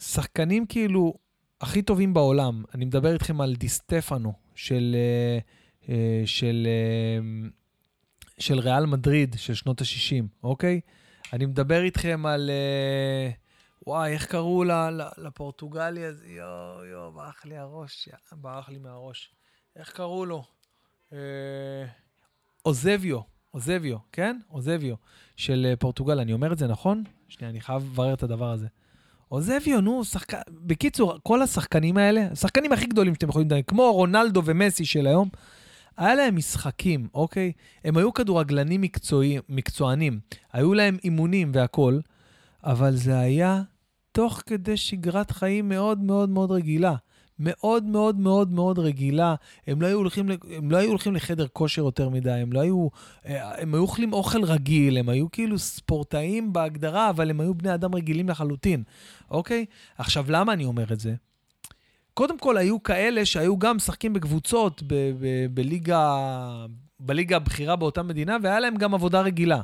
[0.00, 1.14] שחקנים כאילו
[1.60, 2.64] הכי טובים בעולם.
[2.74, 5.38] אני מדבר איתכם על דיסטפנו של, אה,
[5.88, 7.48] אה, של, אה,
[8.38, 10.80] של ריאל מדריד של שנות ה-60, אוקיי?
[11.32, 12.50] אני מדבר איתכם על...
[13.86, 14.64] וואי, איך קראו
[15.18, 16.26] לפורטוגלי הזה?
[16.28, 19.34] יואו, יואו, ברח לי הראש, ברח לי מהראש.
[19.76, 20.44] איך קראו לו?
[22.66, 23.20] אוזביו,
[23.54, 24.38] אוזביו, כן?
[24.50, 24.94] אוזביו,
[25.36, 26.20] של אה, פורטוגל.
[26.20, 27.04] אני אומר את זה נכון?
[27.28, 28.66] שנייה, אני חייב לברר את הדבר הזה.
[29.30, 30.40] אוזביו, נו, שחקן...
[30.48, 35.28] בקיצור, כל השחקנים האלה, השחקנים הכי גדולים שאתם יכולים לדעת, כמו רונלדו ומסי של היום,
[35.96, 37.52] היה להם משחקים, אוקיי?
[37.84, 38.80] הם היו כדורגלנים
[39.48, 40.20] מקצוענים,
[40.52, 42.02] היו להם אימונים והכול,
[42.64, 43.62] אבל זה היה
[44.12, 46.94] תוך כדי שגרת חיים מאוד מאוד מאוד רגילה.
[47.38, 49.34] מאוד מאוד מאוד מאוד רגילה.
[49.66, 52.88] הם לא היו הולכים, הם לא היו הולכים לחדר כושר יותר מדי, הם לא היו...
[53.24, 57.94] הם היו אוכלים אוכל רגיל, הם היו כאילו ספורטאים בהגדרה, אבל הם היו בני אדם
[57.94, 58.82] רגילים לחלוטין,
[59.30, 59.66] אוקיי?
[59.98, 61.14] עכשיו, למה אני אומר את זה?
[62.14, 66.16] קודם כל, היו כאלה שהיו גם משחקים בקבוצות ב- ב- בליגה,
[67.00, 69.60] בליגה הבכירה באותה מדינה, והיה להם גם עבודה רגילה.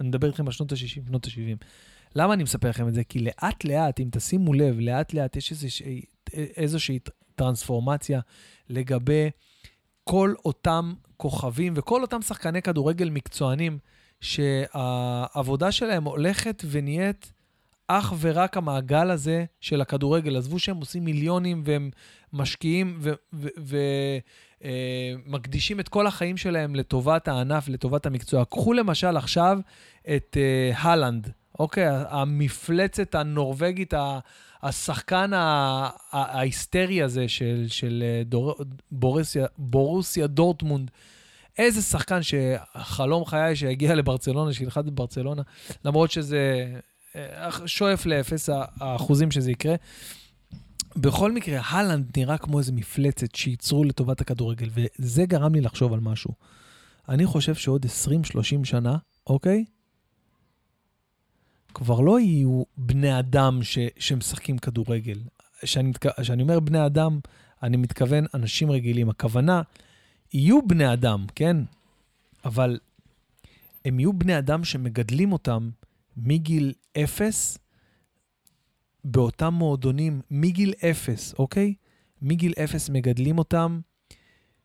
[0.00, 1.64] אני מדבר איתכם על שנות ה-60, שנות ה-70.
[2.14, 3.04] למה אני מספר לכם את זה?
[3.04, 6.02] כי לאט-לאט, אם תשימו לב, לאט-לאט יש איזושהי,
[6.32, 6.98] איזושהי
[7.34, 8.20] טרנספורמציה
[8.68, 9.30] לגבי
[10.04, 13.78] כל אותם כוכבים וכל אותם שחקני כדורגל מקצוענים,
[14.20, 17.32] שהעבודה שלהם הולכת ונהיית
[17.88, 20.36] אך ורק המעגל הזה של הכדורגל.
[20.36, 21.90] עזבו שהם עושים מיליונים והם
[22.32, 23.00] משקיעים
[25.26, 28.44] ומקדישים את כל החיים שלהם לטובת הענף, לטובת המקצוע.
[28.44, 29.58] קחו למשל עכשיו
[30.16, 31.86] את uh, הלנד, אוקיי?
[31.88, 33.94] המפלצת הנורבגית,
[34.62, 35.30] השחקן
[36.12, 38.54] ההיסטרי הזה של, של אה, דור,
[38.90, 40.90] בורסיה, בורוסיה דורטמונד.
[41.58, 45.42] איזה שחקן שחלום חיי שיגיע לברצלונה, שילחץ בברצלונה,
[45.84, 46.72] למרות שזה
[47.16, 48.48] אה, שואף לאפס
[48.80, 49.74] האחוזים שזה יקרה.
[50.96, 56.00] בכל מקרה, הלנד נראה כמו איזה מפלצת שייצרו לטובת הכדורגל, וזה גרם לי לחשוב על
[56.00, 56.34] משהו.
[57.08, 57.88] אני חושב שעוד 20-30
[58.64, 58.96] שנה,
[59.26, 59.64] אוקיי?
[61.74, 65.18] כבר לא יהיו בני אדם ש, שמשחקים כדורגל.
[65.60, 67.18] כשאני אומר בני אדם,
[67.62, 69.08] אני מתכוון אנשים רגילים.
[69.08, 69.62] הכוונה,
[70.32, 71.56] יהיו בני אדם, כן?
[72.44, 72.78] אבל
[73.84, 75.70] הם יהיו בני אדם שמגדלים אותם
[76.16, 77.58] מגיל אפס
[79.04, 81.74] באותם מועדונים, מגיל אפס, אוקיי?
[82.22, 83.80] מגיל אפס מגדלים אותם,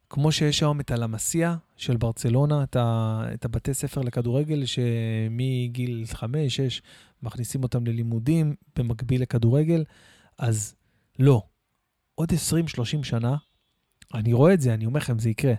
[0.10, 6.55] כמו שיש היום את הלמסיה של ברצלונה, את, ה, את הבתי ספר לכדורגל, שמגיל חמש,
[6.55, 6.82] שש,
[7.24, 9.84] מכניסים אותם ללימודים במקביל לכדורגל,
[10.38, 10.76] אז
[11.20, 11.43] לא.
[12.16, 13.36] עוד 20-30 שנה,
[14.14, 15.53] אני רואה את זה, אני אומר לכם, זה יקרה.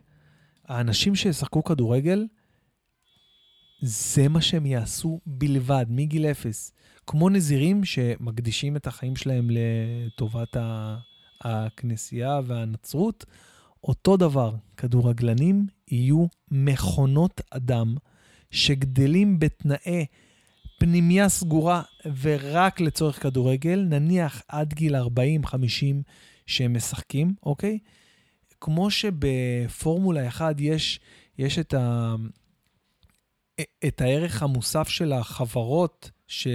[0.65, 2.27] האנשים שישחקו כדורגל,
[3.83, 6.73] זה מה שהם יעשו בלבד, מגיל אפס.
[7.07, 10.57] כמו נזירים שמקדישים את החיים שלהם לטובת
[11.41, 13.25] הכנסייה והנצרות,
[13.85, 17.97] אותו דבר, כדורגלנים יהיו מכונות אדם
[18.51, 20.07] שגדלים בתנאי
[20.79, 21.83] פנימייה סגורה
[22.21, 25.01] ורק לצורך כדורגל, נניח עד גיל 40-50
[26.47, 27.79] שהם משחקים, אוקיי?
[28.61, 31.01] כמו שבפורמולה 1 יש,
[31.39, 32.15] יש את, ה,
[33.87, 36.47] את הערך המוסף של החברות ש,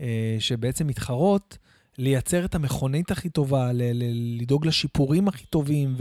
[0.00, 1.58] אה, שבעצם מתחרות,
[1.98, 5.96] לייצר את המכונית הכי טובה, ל- ל- לדאוג לשיפורים הכי טובים,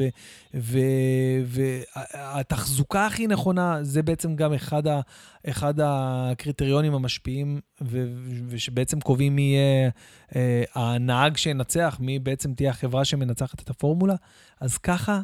[1.46, 5.02] והתחזוקה הכי נכונה, זה בעצם גם אחד, ה-
[5.48, 8.14] אחד הקריטריונים המשפיעים, ו-
[8.48, 9.90] ושבעצם קובעים מי יהיה
[10.36, 14.16] אה, הנהג שינצח, מי בעצם תהיה החברה שמנצחת את הפורמולה.
[14.60, 15.22] אז ככה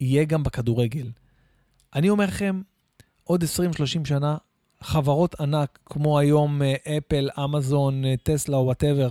[0.00, 1.10] יהיה גם בכדורגל.
[1.94, 2.60] אני אומר לכם,
[3.24, 3.46] עוד 20-30
[4.04, 4.36] שנה,
[4.80, 6.62] חברות ענק כמו היום
[6.98, 9.10] אפל, אמזון, טסלה או whatever,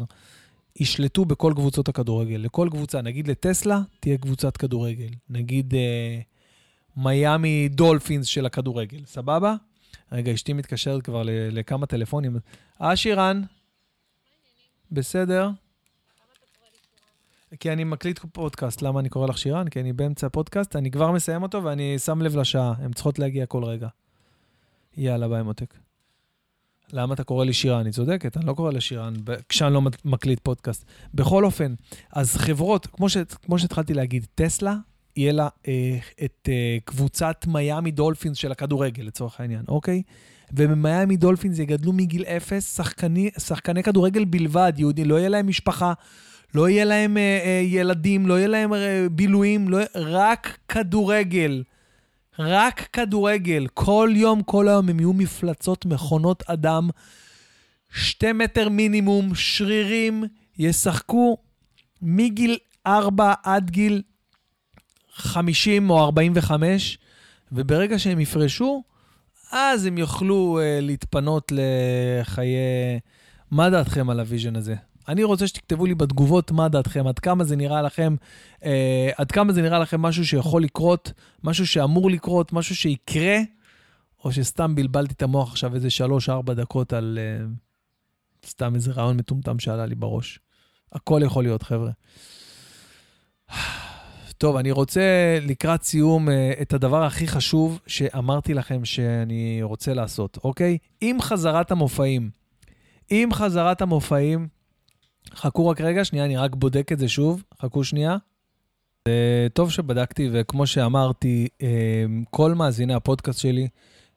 [0.79, 2.37] ישלטו בכל קבוצות הכדורגל.
[2.37, 5.09] לכל קבוצה, נגיד לטסלה, תהיה קבוצת כדורגל.
[5.29, 6.19] נגיד אה,
[6.97, 9.55] מיאמי דולפינס של הכדורגל, סבבה?
[10.11, 12.37] רגע, אשתי מתקשרת כבר לכמה טלפונים.
[12.81, 13.41] אה, שירן?
[14.91, 15.49] בסדר?
[17.59, 18.81] כי אני מקליט פודקאסט.
[18.81, 19.69] למה אני קורא לך שירן?
[19.69, 22.73] כי אני באמצע הפודקאסט, אני כבר מסיים אותו ואני שם לב לשעה.
[22.77, 23.87] הן צריכות להגיע כל רגע.
[24.97, 25.88] יאללה, ביי מותק.
[26.93, 27.79] למה אתה קורא לי שירן?
[27.79, 29.13] אני צודקת, אני לא קורא לה שירן
[29.49, 30.85] כשאני לא מקליט פודקאסט.
[31.13, 31.73] בכל אופן,
[32.13, 34.75] אז חברות, כמו, ש, כמו שהתחלתי להגיד, טסלה,
[35.15, 40.01] יהיה לה אה, את אה, קבוצת מיאמי דולפינס של הכדורגל, לצורך העניין, אוקיי?
[40.53, 45.93] ובמיאמי דולפינס יגדלו מגיל אפס שחקני, שחקני כדורגל בלבד, ייעודי, לא יהיה להם משפחה,
[46.55, 51.63] לא יהיה להם אה, אה, ילדים, לא יהיה להם אה, בילויים, לא, רק כדורגל.
[52.39, 53.67] רק כדורגל.
[53.73, 56.89] כל יום, כל היום הם יהיו מפלצות מכונות אדם,
[57.93, 60.23] שתי מטר מינימום, שרירים,
[60.57, 61.37] ישחקו
[62.01, 64.01] מגיל 4 עד גיל
[65.13, 66.97] 50 או 45,
[67.51, 68.83] וברגע שהם יפרשו,
[69.51, 72.55] אז הם יוכלו uh, להתפנות לחיי...
[73.51, 74.75] מה דעתכם על ה vision הזה?
[75.09, 78.15] אני רוצה שתכתבו לי בתגובות מה דעתכם, עד כמה זה נראה לכם,
[78.63, 81.11] אה, עד כמה זה נראה לכם משהו שיכול לקרות,
[81.43, 83.37] משהו שאמור לקרות, משהו שיקרה,
[84.23, 85.87] או שסתם בלבלתי את המוח עכשיו איזה
[86.29, 90.39] 3-4 דקות על אה, סתם איזה רעיון מטומטם שעלה לי בראש.
[90.91, 91.91] הכל יכול להיות, חבר'ה.
[94.37, 95.01] טוב, אני רוצה
[95.41, 100.77] לקראת סיום אה, את הדבר הכי חשוב שאמרתי לכם שאני רוצה לעשות, אוקיי?
[101.01, 102.29] עם חזרת המופעים.
[103.09, 104.47] עם חזרת המופעים,
[105.35, 108.17] חכו רק רגע, שנייה, אני רק בודק את זה שוב, חכו שנייה.
[109.53, 113.67] טוב שבדקתי, וכמו שאמרתי, אה, כל מאזיני הפודקאסט שלי,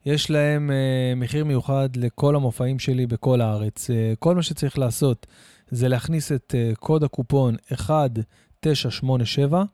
[0.06, 3.90] יש להם אה, מחיר מיוחד לכל המופעים שלי בכל הארץ.
[4.18, 5.26] כל מה שצריך לעשות
[5.70, 9.64] זה להכניס את קוד הקופון 1987,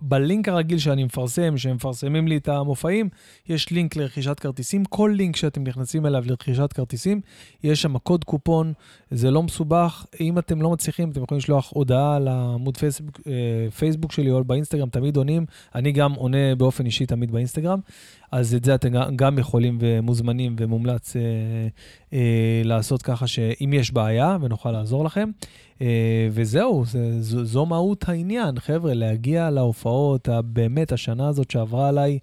[0.00, 3.08] בלינק הרגיל שאני מפרסם, שמפרסמים לי את המופעים,
[3.48, 4.84] יש לינק לרכישת כרטיסים.
[4.84, 7.20] כל לינק שאתם נכנסים אליו לרכישת כרטיסים,
[7.64, 8.72] יש שם קוד קופון,
[9.10, 10.06] זה לא מסובך.
[10.20, 14.88] אם אתם לא מצליחים, אתם יכולים לשלוח הודעה לעמוד פייסבוק, אה, פייסבוק שלי או באינסטגרם,
[14.88, 15.46] תמיד עונים.
[15.74, 17.80] אני גם עונה באופן אישי תמיד באינסטגרם.
[18.32, 21.22] אז את זה אתם גם יכולים ומוזמנים ומומלץ אה,
[22.12, 25.30] אה, לעשות ככה שאם יש בעיה, ונוכל לעזור לכם.
[25.82, 32.18] אה, וזהו, זה, זו, זו מהות העניין, חבר'ה, להגיע להופעות, באמת, השנה הזאת שעברה עליי,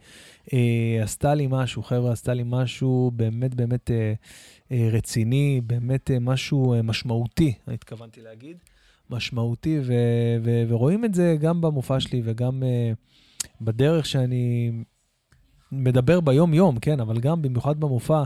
[0.54, 4.14] אה, עשתה לי משהו, חבר'ה, עשתה לי משהו באמת באמת אה,
[4.72, 8.58] אה, רציני, באמת אה, משהו אה, משמעותי, התכוונתי להגיד,
[9.10, 9.94] משמעותי, ו,
[10.44, 12.92] ו, ורואים את זה גם במופע שלי וגם אה,
[13.62, 14.72] בדרך שאני
[15.72, 18.24] מדבר ביום-יום, כן, אבל גם במיוחד במופע.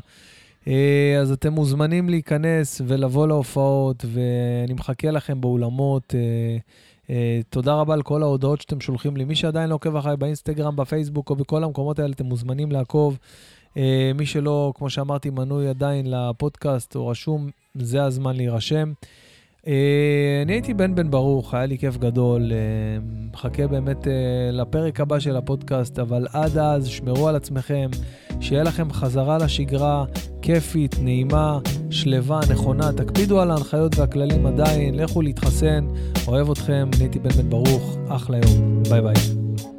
[0.67, 6.15] אה, אז אתם מוזמנים להיכנס ולבוא להופעות, ואני מחכה לכם באולמות.
[6.15, 6.57] אה,
[7.09, 9.25] אה, תודה רבה על כל ההודעות שאתם שולחים לי.
[9.25, 13.17] מי שעדיין לא עוקב אחריי באינסטגרם, בפייסבוק או בכל המקומות האלה, אתם מוזמנים לעקוב.
[14.15, 18.93] מי שלא, כמו שאמרתי, מנוי עדיין לפודקאסט או רשום, זה הזמן להירשם.
[19.67, 22.51] אה, אני הייתי בן בן ברוך, היה לי כיף גדול.
[22.51, 22.57] אה,
[23.33, 24.13] מחכה באמת אה,
[24.51, 27.89] לפרק הבא של הפודקאסט, אבל עד אז שמרו על עצמכם,
[28.39, 30.05] שיהיה לכם חזרה לשגרה
[30.41, 31.59] כיפית, נעימה,
[31.89, 32.91] שלווה, נכונה.
[32.93, 35.87] תקפידו על ההנחיות והכללים עדיין, לכו להתחסן.
[36.27, 38.83] אוהב אתכם, אני הייתי בן בן ברוך, אחלה יום.
[38.89, 39.70] ביי ביי.